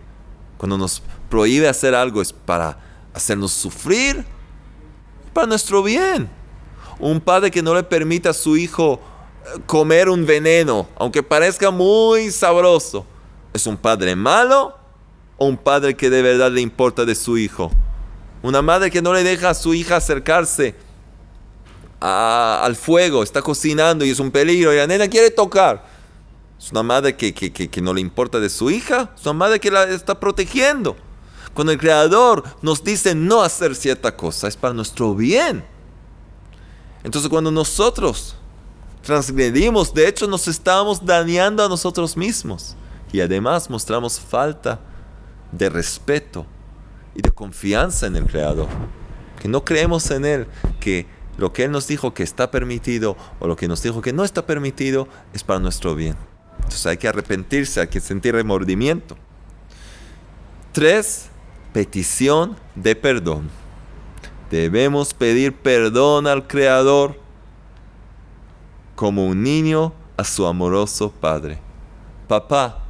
[0.58, 2.78] Cuando nos prohíbe hacer algo es para
[3.14, 4.24] hacernos sufrir,
[5.32, 6.28] para nuestro bien.
[6.98, 9.00] Un padre que no le permita a su hijo
[9.44, 13.04] eh, comer un veneno, aunque parezca muy sabroso,
[13.52, 14.76] ¿es un padre malo
[15.36, 17.70] o un padre que de verdad le importa de su hijo?
[18.42, 20.74] Una madre que no le deja a su hija acercarse
[22.00, 25.84] al fuego, está cocinando y es un peligro y la nena quiere tocar.
[26.58, 29.70] Es una madre que, que, no le importa de su hija, es una madre que
[29.70, 30.96] la está protegiendo.
[31.54, 35.64] Cuando el Creador nos dice no hacer cierta cosa, es para nuestro bien.
[37.02, 38.36] Entonces cuando nosotros
[39.02, 42.76] transgredimos, de hecho nos estamos dañando a nosotros mismos.
[43.12, 44.80] Y además mostramos falta
[45.52, 46.44] de respeto
[47.14, 48.68] y de confianza en el Creador.
[49.40, 50.46] Que no creemos en Él,
[50.80, 51.06] que
[51.38, 54.24] lo que Él nos dijo que está permitido o lo que nos dijo que no
[54.24, 56.16] está permitido es para nuestro bien.
[56.56, 59.16] Entonces hay que arrepentirse, hay que sentir remordimiento.
[60.72, 61.26] Tres,
[61.72, 63.50] petición de perdón.
[64.50, 67.18] Debemos pedir perdón al Creador
[68.94, 71.58] como un niño a su amoroso Padre.
[72.28, 72.82] Papá,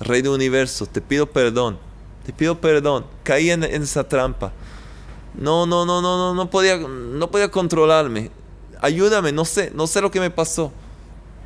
[0.00, 1.78] Rey del Universo, te pido perdón,
[2.26, 4.52] te pido perdón, caí en, en esa trampa
[5.34, 8.30] no, no, no, no, no, no podía, no podía controlarme.
[8.80, 10.72] Ayúdame, no sé, no sé lo que me pasó.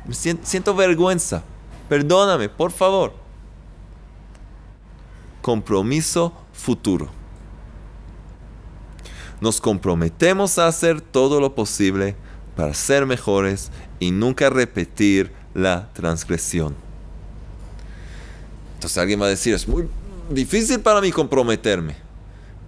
[0.09, 1.43] Siento vergüenza.
[1.87, 3.13] Perdóname, por favor.
[5.41, 7.09] Compromiso futuro.
[9.39, 12.15] Nos comprometemos a hacer todo lo posible
[12.55, 16.75] para ser mejores y nunca repetir la transgresión.
[18.75, 19.87] Entonces alguien va a decir, es muy
[20.29, 22.06] difícil para mí comprometerme.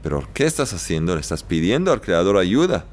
[0.01, 1.15] Pero ¿qué estás haciendo?
[1.15, 2.85] Le estás pidiendo al Creador ayuda.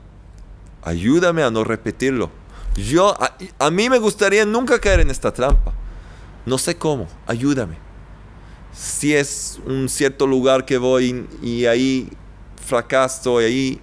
[0.83, 2.31] Ayúdame a no repetirlo.
[2.77, 3.17] Yo,
[3.59, 5.73] a, mí me gustaría nunca caer en esta trampa.
[6.45, 7.09] No sé cómo.
[7.27, 7.77] Ayúdame.
[8.73, 12.11] Si es un cierto lugar que voy y ahí
[12.65, 13.81] fracaso y ahí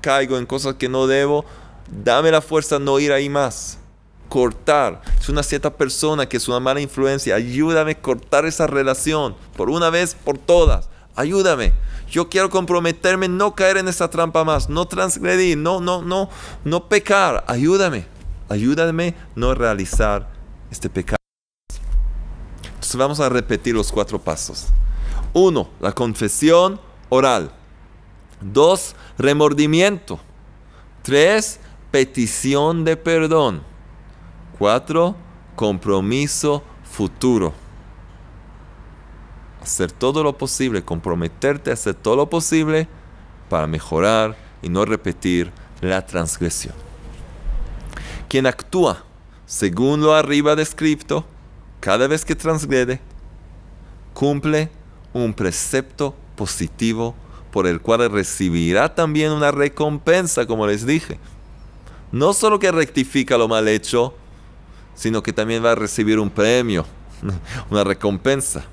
[0.00, 1.44] caigo en cosas que no debo,
[1.88, 3.78] dame la fuerza no ir ahí más.
[4.28, 5.02] Cortar.
[5.20, 7.36] Es una cierta persona que es una mala influencia.
[7.36, 10.88] Ayúdame a cortar esa relación por una vez, por todas.
[11.14, 11.72] Ayúdame.
[12.10, 16.28] Yo quiero comprometerme, no caer en esa trampa más, no transgredir, no, no, no,
[16.64, 17.44] no pecar.
[17.48, 18.06] Ayúdame,
[18.48, 20.28] ayúdame no realizar
[20.70, 21.16] este pecado.
[22.64, 24.68] Entonces vamos a repetir los cuatro pasos.
[25.32, 27.50] Uno, la confesión oral.
[28.42, 30.20] Dos, remordimiento.
[31.02, 31.60] Tres,
[31.90, 33.62] petición de perdón.
[34.58, 35.16] Cuatro,
[35.56, 37.61] compromiso futuro
[39.62, 42.88] hacer todo lo posible, comprometerte a hacer todo lo posible
[43.48, 45.50] para mejorar y no repetir
[45.80, 46.74] la transgresión.
[48.28, 49.04] Quien actúa
[49.46, 51.26] según lo arriba descrito,
[51.80, 53.00] cada vez que transgrede,
[54.14, 54.70] cumple
[55.12, 57.14] un precepto positivo
[57.50, 61.18] por el cual recibirá también una recompensa, como les dije.
[62.12, 64.14] No solo que rectifica lo mal hecho,
[64.94, 66.86] sino que también va a recibir un premio,
[67.70, 68.64] una recompensa.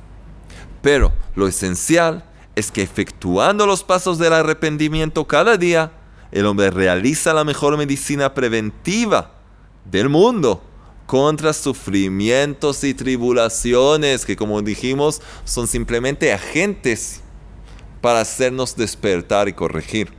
[0.81, 2.23] Pero lo esencial
[2.55, 5.91] es que efectuando los pasos del arrepentimiento cada día,
[6.31, 9.31] el hombre realiza la mejor medicina preventiva
[9.85, 10.61] del mundo
[11.05, 17.21] contra sufrimientos y tribulaciones que como dijimos son simplemente agentes
[18.01, 20.13] para hacernos despertar y corregir.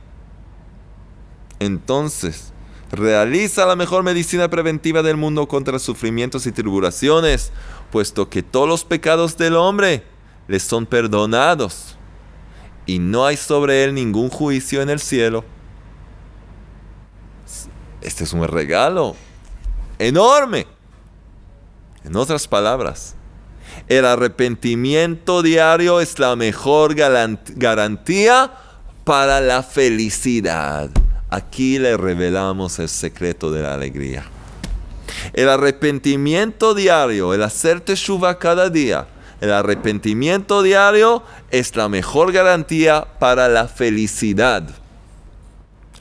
[1.59, 2.51] Entonces,
[2.91, 7.51] realiza la mejor medicina preventiva del mundo contra sufrimientos y tribulaciones,
[7.91, 10.03] puesto que todos los pecados del hombre
[10.51, 11.95] le son perdonados
[12.85, 15.45] y no hay sobre él ningún juicio en el cielo.
[18.01, 19.15] Este es un regalo
[19.97, 20.67] enorme.
[22.03, 23.15] En otras palabras,
[23.87, 28.51] el arrepentimiento diario es la mejor garantía
[29.05, 30.89] para la felicidad.
[31.29, 34.25] Aquí le revelamos el secreto de la alegría.
[35.31, 39.07] El arrepentimiento diario, el hacerte teshuva cada día,
[39.41, 44.69] el arrepentimiento diario es la mejor garantía para la felicidad.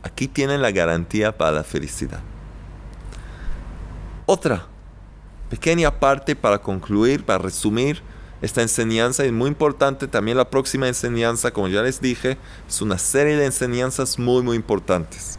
[0.03, 2.21] Aquí tienen la garantía para la felicidad.
[4.27, 4.67] Otra
[5.49, 8.03] pequeña parte para concluir, para resumir
[8.43, 9.25] esta enseñanza.
[9.25, 12.37] Es muy importante también la próxima enseñanza, como ya les dije,
[12.69, 15.39] es una serie de enseñanzas muy, muy importantes.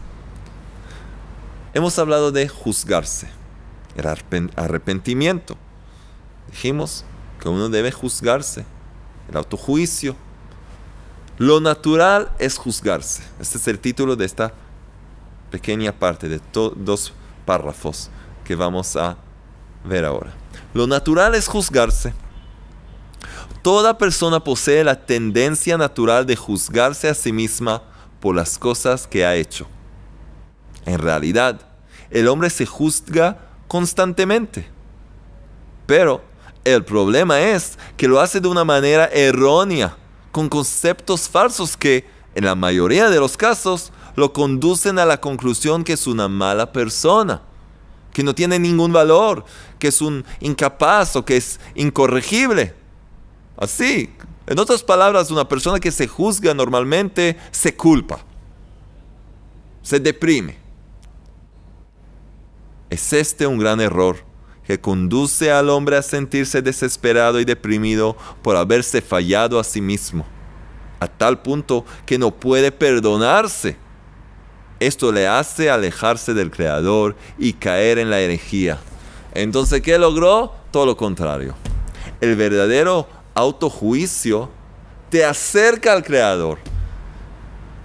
[1.72, 3.28] Hemos hablado de juzgarse,
[3.96, 4.06] el
[4.56, 5.56] arrepentimiento.
[6.50, 7.04] Dijimos
[7.42, 8.64] que uno debe juzgarse,
[9.28, 10.14] el autojuicio.
[11.38, 13.24] Lo natural es juzgarse.
[13.40, 14.54] Este es el título de esta
[15.50, 17.12] pequeña parte de dos
[17.44, 18.10] párrafos
[18.44, 19.16] que vamos a
[19.84, 20.32] ver ahora.
[20.72, 22.14] Lo natural es juzgarse.
[23.62, 27.82] Toda persona posee la tendencia natural de juzgarse a sí misma
[28.20, 29.66] por las cosas que ha hecho.
[30.86, 31.60] En realidad,
[32.08, 34.68] el hombre se juzga constantemente.
[35.86, 36.31] Pero
[36.64, 39.96] el problema es que lo hace de una manera errónea,
[40.30, 45.84] con conceptos falsos que, en la mayoría de los casos, lo conducen a la conclusión
[45.84, 47.42] que es una mala persona
[48.12, 49.44] que no tiene ningún valor,
[49.78, 52.74] que es un incapaz o que es incorregible.
[53.56, 54.12] Así,
[54.46, 58.20] en otras palabras, una persona que se juzga normalmente se culpa,
[59.82, 60.58] se deprime.
[62.90, 64.31] Es este un gran error
[64.80, 70.26] conduce al hombre a sentirse desesperado y deprimido por haberse fallado a sí mismo,
[71.00, 73.76] a tal punto que no puede perdonarse
[74.82, 78.78] esto le hace alejarse del Creador y caer en la herejía.
[79.32, 80.54] Entonces, ¿qué logró?
[80.72, 81.54] Todo lo contrario.
[82.20, 84.50] El verdadero autojuicio
[85.08, 86.58] te acerca al Creador,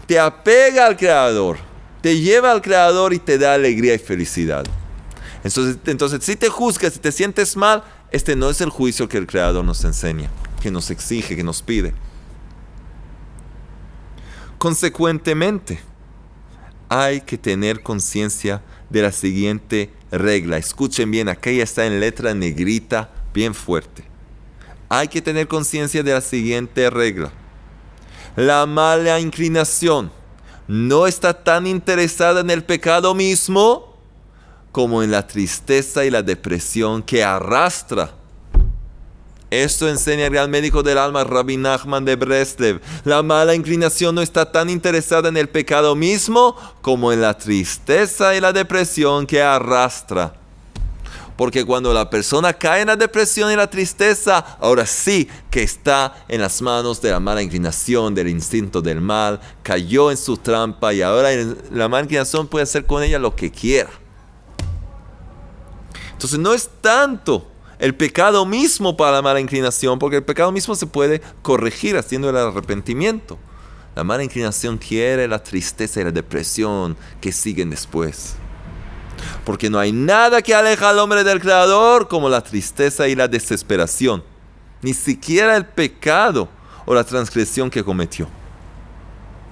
[0.08, 1.58] te apega al Creador,
[2.02, 4.66] te lleva al Creador y te da alegría y felicidad.
[5.48, 7.82] Entonces, entonces, si te juzgas, si te sientes mal,
[8.12, 10.30] este no es el juicio que el Creador nos enseña,
[10.62, 11.94] que nos exige, que nos pide.
[14.58, 15.80] Consecuentemente,
[16.90, 20.58] hay que tener conciencia de la siguiente regla.
[20.58, 24.04] Escuchen bien, ya está en letra negrita, bien fuerte.
[24.90, 27.32] Hay que tener conciencia de la siguiente regla.
[28.36, 30.12] La mala inclinación
[30.68, 33.87] no está tan interesada en el pecado mismo
[34.78, 38.12] como en la tristeza y la depresión que arrastra
[39.50, 42.80] esto enseña el gran médico del alma, Rabbi Nachman de Breslev.
[43.04, 48.36] La mala inclinación no está tan interesada en el pecado mismo como en la tristeza
[48.36, 50.36] y la depresión que arrastra.
[51.36, 56.24] Porque cuando la persona cae en la depresión y la tristeza, ahora sí que está
[56.28, 60.94] en las manos de la mala inclinación, del instinto del mal, cayó en su trampa
[60.94, 61.30] y ahora
[61.72, 63.90] la mala inclinación puede hacer con ella lo que quiera.
[66.18, 67.48] Entonces no es tanto
[67.78, 72.32] el pecado mismo para la mala inclinación, porque el pecado mismo se puede corregir haciendo
[72.32, 73.38] el arrepentimiento.
[73.96, 78.36] La mala inclinación quiere la tristeza y la depresión que siguen después.
[79.46, 83.28] Porque no hay nada que aleja al hombre del Creador como la tristeza y la
[83.28, 84.24] desesperación.
[84.82, 86.50] Ni siquiera el pecado
[86.88, 88.28] o la transgresión que cometió.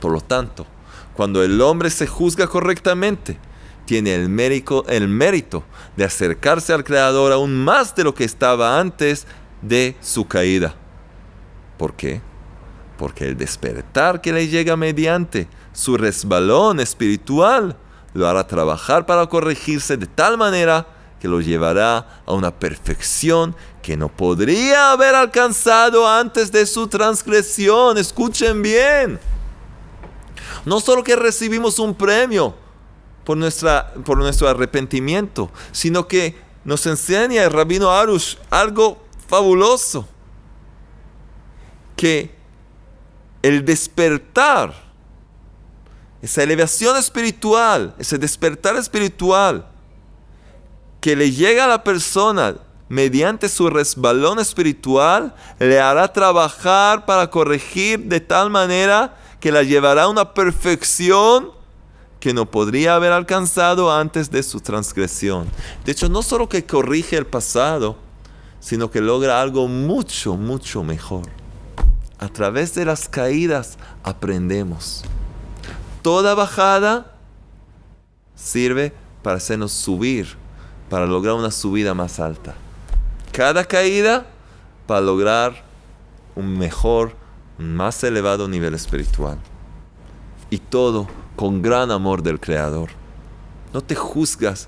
[0.02, 0.66] Por lo tanto,
[1.14, 3.38] cuando el hombre se juzga correctamente,
[3.86, 5.64] tiene el mérito, el mérito
[5.96, 9.28] de acercarse al Creador aún más de lo que estaba antes
[9.62, 10.76] de su caída.
[11.78, 12.22] ¿Por qué?
[12.98, 17.78] Porque el despertar que le llega mediante su resbalón espiritual
[18.14, 20.88] lo hará trabajar para corregirse de tal manera
[21.20, 27.98] que lo llevará a una perfección que no podría haber alcanzado antes de su transgresión.
[27.98, 29.20] Escuchen bien.
[30.66, 32.56] No solo que recibimos un premio,
[33.26, 40.08] por, nuestra, por nuestro arrepentimiento, sino que nos enseña el rabino Arush algo fabuloso,
[41.96, 42.36] que
[43.42, 44.74] el despertar,
[46.22, 49.68] esa elevación espiritual, ese despertar espiritual
[51.00, 52.56] que le llega a la persona
[52.90, 60.04] mediante su resbalón espiritual, le hará trabajar para corregir de tal manera que la llevará
[60.04, 61.52] a una perfección
[62.26, 65.46] que no podría haber alcanzado antes de su transgresión.
[65.86, 67.98] De hecho, no solo que corrige el pasado,
[68.60, 71.28] sino que logra algo mucho, mucho mejor.
[72.18, 75.04] A través de las caídas aprendemos.
[76.02, 77.14] Toda bajada
[78.34, 80.36] sirve para hacernos subir,
[80.90, 82.56] para lograr una subida más alta.
[83.34, 84.26] Cada caída
[84.88, 85.64] para lograr
[86.36, 87.16] un mejor,
[87.60, 89.38] más elevado nivel espiritual.
[90.50, 92.90] Y todo con gran amor del Creador.
[93.74, 94.68] No te juzgas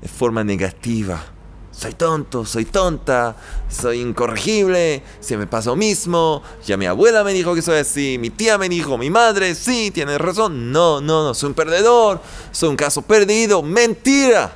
[0.00, 1.22] de forma negativa.
[1.70, 3.34] Soy tonto, soy tonta,
[3.70, 8.18] soy incorregible, se me pasa lo mismo, ya mi abuela me dijo que soy así,
[8.20, 10.70] mi tía me dijo, mi madre, sí, tiene razón.
[10.70, 14.54] No, no, no, soy un perdedor, soy un caso perdido, mentira.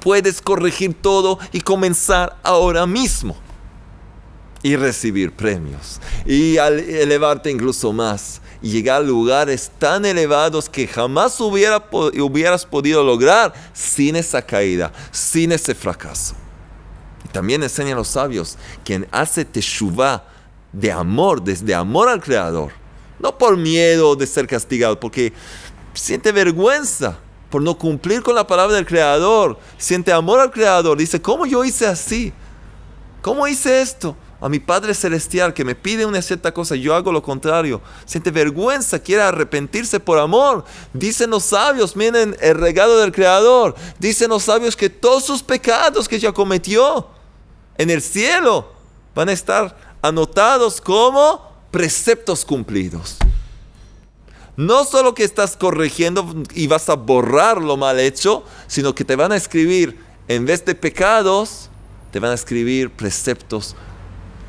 [0.00, 3.36] Puedes corregir todo y comenzar ahora mismo
[4.62, 11.40] y recibir premios y elevarte incluso más y llegar a lugares tan elevados que jamás
[11.40, 16.34] hubiera, hubieras podido lograr sin esa caída, sin ese fracaso.
[17.24, 20.24] Y también enseña a los sabios, quien hace teshuva
[20.72, 22.72] de amor, desde amor al Creador,
[23.18, 25.32] no por miedo de ser castigado, porque
[25.94, 27.18] siente vergüenza
[27.50, 31.64] por no cumplir con la palabra del Creador, siente amor al Creador, dice, ¿cómo yo
[31.64, 32.32] hice así?
[33.22, 34.16] ¿Cómo hice esto?
[34.40, 37.80] A mi Padre Celestial que me pide una cierta cosa, yo hago lo contrario.
[38.04, 40.64] Siente vergüenza, quiere arrepentirse por amor.
[40.92, 43.74] Dicen los sabios, miren el regalo del Creador.
[43.98, 47.08] Dicen los sabios que todos sus pecados que ya cometió
[47.78, 48.72] en el cielo
[49.14, 53.16] van a estar anotados como preceptos cumplidos.
[54.56, 59.16] No solo que estás corrigiendo y vas a borrar lo mal hecho, sino que te
[59.16, 61.68] van a escribir, en vez de pecados,
[62.10, 63.76] te van a escribir preceptos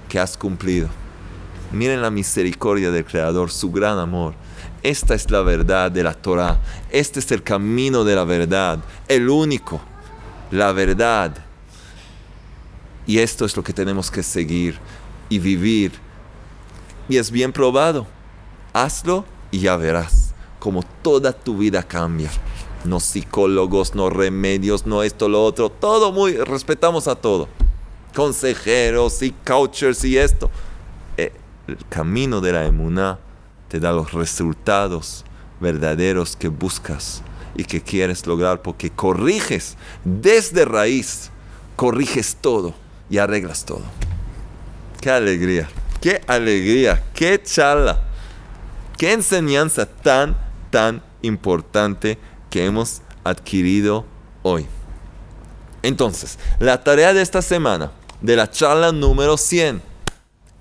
[0.08, 0.89] que has cumplido.
[1.72, 4.34] Miren la misericordia del Creador, su gran amor.
[4.84, 6.60] Esta es la verdad de la Torah.
[6.89, 8.80] Este es el camino de la verdad.
[9.08, 9.82] El único.
[10.51, 11.36] La verdad.
[13.05, 14.78] Y esto es lo que tenemos que seguir
[15.30, 15.91] y vivir.
[17.10, 18.08] Y es bien probado.
[18.74, 22.30] Hazlo y ya verás como toda tu vida cambia.
[22.84, 25.70] No psicólogos, no remedios, no esto, lo otro.
[25.70, 27.47] Todo muy, respetamos a todo
[28.18, 30.49] consejeros y coaches y esto.
[31.18, 31.32] Eh,
[31.68, 33.20] el camino de la emuná
[33.68, 35.24] te da los resultados
[35.59, 37.22] verdaderos que buscas
[37.55, 41.30] y que quieres lograr porque corriges desde raíz,
[41.76, 42.74] corriges todo
[43.07, 43.84] y arreglas todo.
[44.99, 45.70] Qué alegría,
[46.01, 48.01] qué alegría, qué charla,
[48.97, 50.36] qué enseñanza tan,
[50.72, 52.18] tan importante
[52.49, 54.07] que hemos adquirido
[54.41, 54.65] hoy.
[55.84, 57.91] Entonces, la tarea de esta semana
[58.22, 59.82] de la charla número 100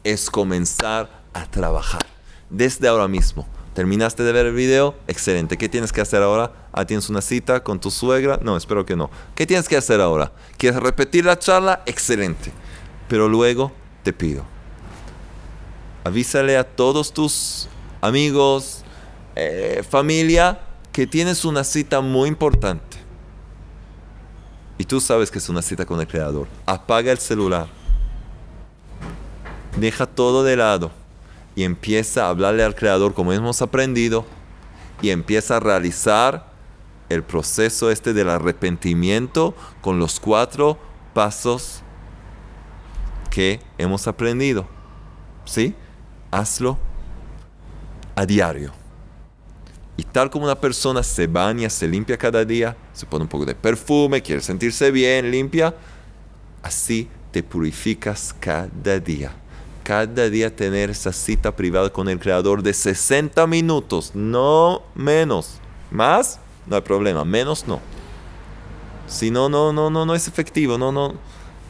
[0.05, 2.05] es comenzar a trabajar
[2.51, 3.47] desde ahora mismo.
[3.75, 4.95] ¿Terminaste de ver el video?
[5.07, 5.59] Excelente.
[5.59, 6.53] ¿Qué tienes que hacer ahora?
[6.73, 8.39] Ah, ¿tienes una cita con tu suegra?
[8.43, 9.11] No, espero que no.
[9.35, 10.33] ¿Qué tienes que hacer ahora?
[10.57, 11.83] ¿Quieres repetir la charla?
[11.85, 12.53] Excelente.
[13.09, 14.45] Pero luego te pido,
[16.05, 17.69] avísale a todos tus
[18.01, 18.83] amigos,
[19.35, 20.61] eh, familia,
[20.93, 23.06] que tienes una cita muy importante
[24.79, 27.67] y tú sabes que es una cita con el Creador, apaga el celular,
[29.77, 30.91] deja todo de lado
[31.55, 34.25] y empieza a hablarle al Creador como hemos aprendido
[35.03, 36.47] y empieza a realizar
[37.09, 40.79] el proceso este del arrepentimiento con los cuatro
[41.15, 41.83] pasos
[43.31, 44.67] que hemos aprendido.
[45.45, 45.75] ¿Sí?
[46.31, 46.79] Hazlo
[48.17, 48.73] a diario.
[49.97, 53.47] Y tal como una persona se baña, se limpia cada día, se pone un poco
[53.47, 55.75] de perfume, quiere sentirse bien, limpia,
[56.63, 59.33] así te purificas cada día.
[59.83, 65.61] Cada día tener esa cita privada con el Creador de 60 minutos, no menos.
[65.91, 67.81] Más, no hay problema, menos no.
[69.07, 71.15] Si no, no, no, no, no es efectivo, no, no.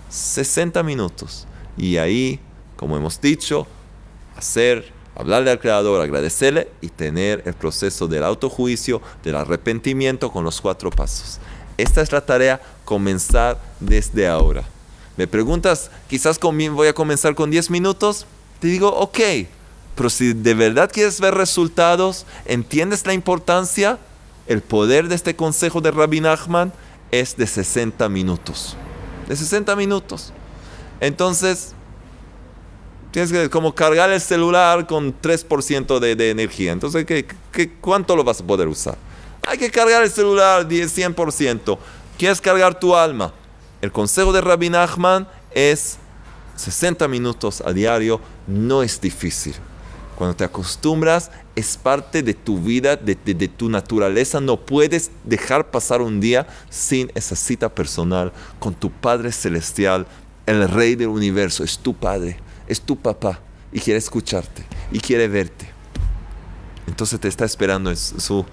[0.09, 1.47] 60 minutos.
[1.77, 2.41] Y ahí,
[2.77, 3.67] como hemos dicho,
[4.37, 10.61] hacer hablarle al Creador, agradecerle y tener el proceso del autojuicio, del arrepentimiento con los
[10.61, 11.39] cuatro pasos.
[11.79, 14.65] Esta es la tarea, comenzar desde ahora.
[15.17, 18.27] Me preguntas, quizás voy a comenzar con 10 minutos.
[18.61, 19.19] Te digo, ok,
[19.95, 23.99] pero si de verdad quieres ver resultados, entiendes la importancia,
[24.47, 26.73] el poder de este consejo de Rabbi Nachman
[27.11, 28.77] es de 60 minutos.
[29.29, 30.33] De 60 minutos.
[31.01, 31.75] Entonces,
[33.17, 36.73] Tienes que como cargar el celular con 3% de, de, energía.
[36.73, 38.99] Entonces, ¿qué, ¿qué, cuánto lo vas a poder usar?
[39.49, 41.79] Hay que cargar el celular 10, 100%.
[42.19, 43.33] ¿Quieres cargar tu alma?
[43.81, 45.97] El consejo de Rabbi Nachman es
[46.57, 48.21] 60 minutos a diario.
[48.47, 49.55] No es difícil.
[50.17, 53.15] Cuando te acostumbras, es parte de tu vida, de,
[53.49, 54.43] tu naturaleza.
[54.43, 60.07] No puedes dejar pasar un día sin esa cita personal con tu Padre Celestial,
[60.45, 61.65] el Rey del Universo.
[61.65, 62.37] Es tu Padre,
[62.67, 63.41] es tu papá
[63.73, 65.69] y quiere escucharte y quiere verte.
[66.87, 68.45] Entonces te está esperando en su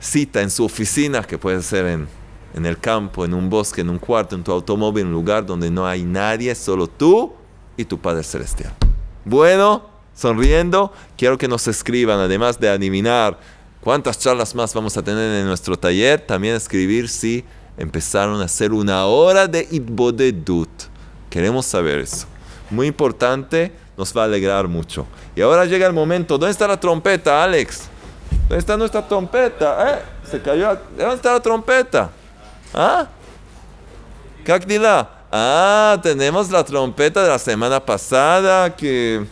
[0.00, 2.08] cita, en su oficina, que puede ser en,
[2.54, 5.44] en el campo, en un bosque, en un cuarto, en tu automóvil, en un lugar
[5.44, 7.32] donde no hay nadie, solo tú
[7.76, 8.72] y tu Padre Celestial.
[9.24, 10.92] Bueno sonriendo.
[11.16, 13.38] Quiero que nos escriban, además de adivinar
[13.80, 17.44] cuántas charlas más vamos a tener en nuestro taller, también escribir si
[17.76, 20.70] empezaron a hacer una hora de Itbodedut.
[21.30, 22.26] Queremos saber eso.
[22.70, 25.06] Muy importante, nos va a alegrar mucho.
[25.34, 26.38] Y ahora llega el momento.
[26.38, 27.88] ¿Dónde está la trompeta, Alex?
[28.48, 29.90] ¿Dónde está nuestra trompeta?
[29.90, 30.02] ¿Eh?
[30.30, 30.78] Se cayó.
[30.96, 32.10] ¿Dónde está la trompeta?
[32.74, 33.06] ¿Ah?
[34.44, 35.10] Kakdila.
[35.30, 39.26] Ah, tenemos la trompeta de la semana pasada que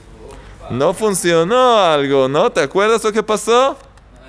[0.71, 2.51] no funcionó algo, ¿no?
[2.51, 3.77] ¿Te acuerdas lo que pasó?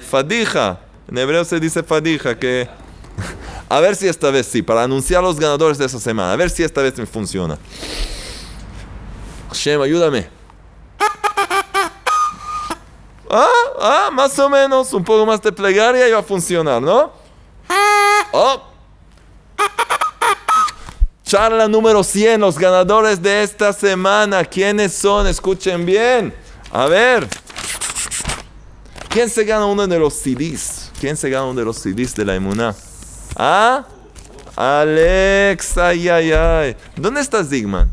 [0.10, 0.80] Fadija.
[1.10, 2.70] En hebreo se dice fadija, que...
[3.70, 6.34] A ver si esta vez sí, para anunciar los ganadores de esa semana.
[6.34, 7.58] A ver si esta vez me funciona.
[9.56, 10.30] Shem, ayúdame.
[13.30, 13.48] Ah,
[13.80, 14.94] ah, más o menos.
[14.94, 17.12] Un poco más de plegaria y va a funcionar, ¿no?
[18.32, 18.62] Oh.
[21.24, 24.46] Charla número 100, los ganadores de esta semana.
[24.46, 25.26] ¿Quiénes son?
[25.28, 26.34] Escuchen bien.
[26.72, 27.28] A ver.
[29.10, 30.92] ¿Quién se gana uno de los CDs?
[31.00, 32.76] ¿Quién se gana uno de los CDs de la Emuná?
[33.36, 33.86] ¿Ah?
[34.56, 36.78] Alex, ay, ay, ay.
[36.96, 37.90] ¿Dónde está Zigman?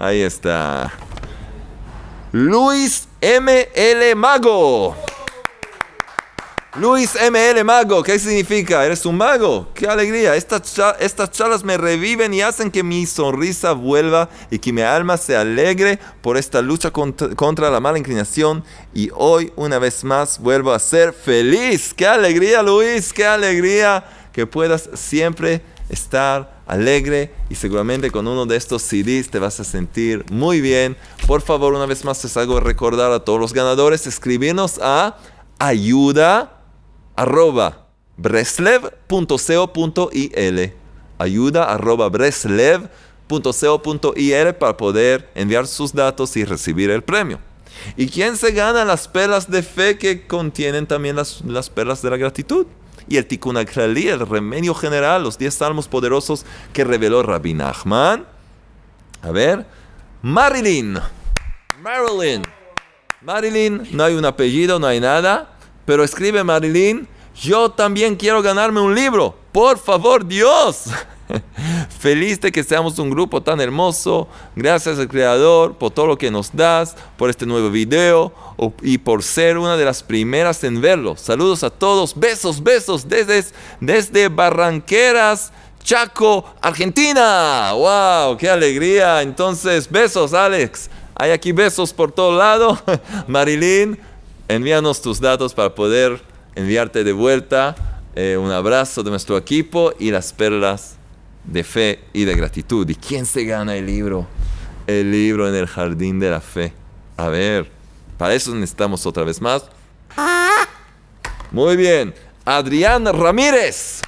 [0.00, 0.90] Ahí está.
[2.32, 4.14] Luis M.L.
[4.14, 4.96] Mago.
[6.76, 8.86] Luis ML Mago, ¿qué significa?
[8.86, 9.68] ¿Eres un mago?
[9.74, 10.36] ¡Qué alegría!
[10.36, 15.18] Estas, estas charlas me reviven y hacen que mi sonrisa vuelva y que mi alma
[15.18, 18.64] se alegre por esta lucha contra, contra, la mala inclinación.
[18.94, 21.92] Y hoy, una vez más, vuelvo a ser feliz.
[21.92, 23.12] ¡Qué alegría, Luis!
[23.12, 29.38] ¡Qué alegría que puedas siempre estar alegre y seguramente con uno de estos CDs te
[29.38, 30.96] vas a sentir muy bien.
[31.26, 35.16] Por favor, una vez más les hago recordar a todos los ganadores escribirnos a
[35.58, 36.62] ayuda
[37.16, 40.72] arroba breslev.co.il.
[41.18, 47.40] Ayuda arroba breslev.co.il para poder enviar sus datos y recibir el premio.
[47.96, 52.10] ¿Y quién se gana las perlas de fe que contienen también las, las perlas de
[52.10, 52.66] la gratitud?
[53.08, 58.26] Y el Tikkun el remedio general, los 10 salmos poderosos que reveló Rabbi Nachman.
[59.22, 59.66] A ver,
[60.22, 60.98] Marilyn.
[61.82, 62.42] Marilyn.
[63.22, 65.52] Marilyn, no hay un apellido, no hay nada,
[65.84, 70.86] pero escribe Marilyn, yo también quiero ganarme un libro, por favor Dios.
[71.98, 74.28] Feliz de que seamos un grupo tan hermoso.
[74.56, 78.32] Gracias al Creador por todo lo que nos das, por este nuevo video
[78.82, 81.16] y por ser una de las primeras en verlo.
[81.16, 82.18] Saludos a todos.
[82.18, 83.44] Besos, besos desde,
[83.80, 85.52] desde Barranqueras,
[85.82, 87.72] Chaco, Argentina.
[87.72, 88.36] ¡Wow!
[88.36, 89.22] ¡Qué alegría!
[89.22, 90.90] Entonces, besos, Alex.
[91.14, 92.78] Hay aquí besos por todo lado.
[93.26, 93.98] Marilyn,
[94.48, 96.22] envíanos tus datos para poder
[96.54, 97.76] enviarte de vuelta
[98.16, 100.99] eh, un abrazo de nuestro equipo y las perlas
[101.44, 102.88] de fe y de gratitud.
[102.88, 104.26] ¿Y quién se gana el libro?
[104.86, 106.72] El libro en el jardín de la fe.
[107.16, 107.70] A ver,
[108.18, 109.64] para eso necesitamos otra vez más.
[111.50, 112.14] Muy bien,
[112.44, 114.00] Adrián Ramírez.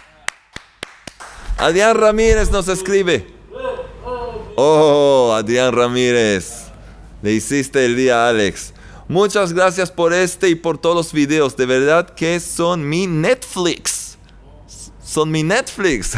[1.58, 3.26] Adrián Ramírez nos escribe.
[4.56, 6.64] Oh, Adrián Ramírez.
[7.22, 8.72] Le hiciste el día, Alex.
[9.08, 11.56] Muchas gracias por este y por todos los videos.
[11.56, 14.01] De verdad que son mi Netflix.
[15.12, 16.16] Son mi Netflix.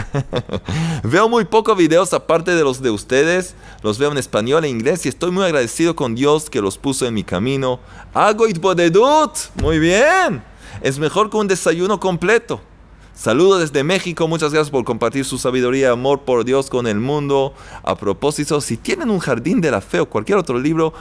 [1.02, 3.56] veo muy pocos videos aparte de los de ustedes.
[3.82, 7.04] Los veo en español e inglés y estoy muy agradecido con Dios que los puso
[7.04, 7.80] en mi camino.
[8.14, 9.32] Hago bodedut.
[9.60, 10.44] Muy bien.
[10.80, 12.60] Es mejor que un desayuno completo.
[13.16, 17.00] Saludos desde México, muchas gracias por compartir su sabiduría y amor por Dios con el
[17.00, 17.52] mundo.
[17.82, 20.94] A propósito, si tienen un jardín de la fe o cualquier otro libro,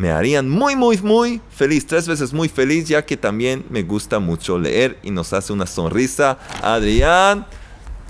[0.00, 4.18] me harían muy, muy, muy feliz, tres veces muy feliz, ya que también me gusta
[4.18, 6.38] mucho leer y nos hace una sonrisa.
[6.62, 7.46] Adrián,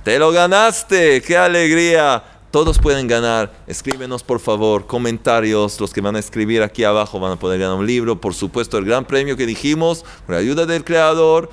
[0.04, 2.22] te lo ganaste, qué alegría.
[2.52, 3.52] Todos pueden ganar.
[3.66, 5.80] Escríbenos por favor comentarios.
[5.80, 8.20] Los que van a escribir aquí abajo van a poder ganar un libro.
[8.20, 11.50] Por supuesto, el gran premio que dijimos, con la ayuda del creador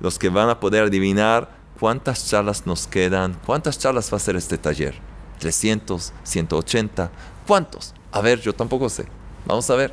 [0.00, 4.34] los que van a poder adivinar cuántas charlas nos quedan, cuántas charlas va a ser
[4.34, 4.96] este taller.
[5.38, 7.12] 300, 180,
[7.46, 7.94] ¿cuántos?
[8.10, 9.06] A ver, yo tampoco sé.
[9.46, 9.92] Vamos a ver.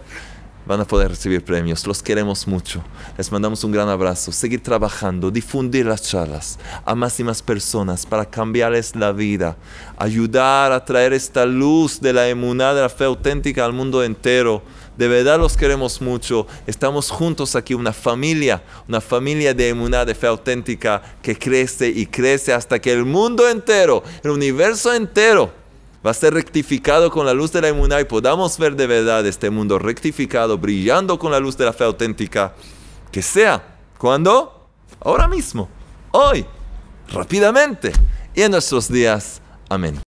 [0.66, 1.86] van a poder recibir premios.
[1.86, 2.82] Los queremos mucho.
[3.18, 4.32] Les mandamos un gran abrazo.
[4.32, 9.58] Seguir trabajando, difundir las charlas a más y más personas para cambiarles la vida.
[9.98, 14.64] Ayudar a traer esta luz de la emuná, de la fe auténtica al mundo entero.
[14.98, 16.48] De verdad los queremos mucho.
[16.66, 22.06] Estamos juntos aquí, una familia, una familia de emuná, de fe auténtica, que crece y
[22.06, 25.52] crece hasta que el mundo entero, el universo entero,
[26.06, 29.26] va a ser rectificado con la luz de la inmunidad y podamos ver de verdad
[29.26, 32.54] este mundo rectificado, brillando con la luz de la fe auténtica.
[33.12, 34.68] Que sea, ¿cuándo?
[35.00, 35.70] Ahora mismo,
[36.12, 36.46] hoy,
[37.10, 37.92] rápidamente
[38.36, 39.42] y en nuestros días.
[39.70, 40.13] Amén.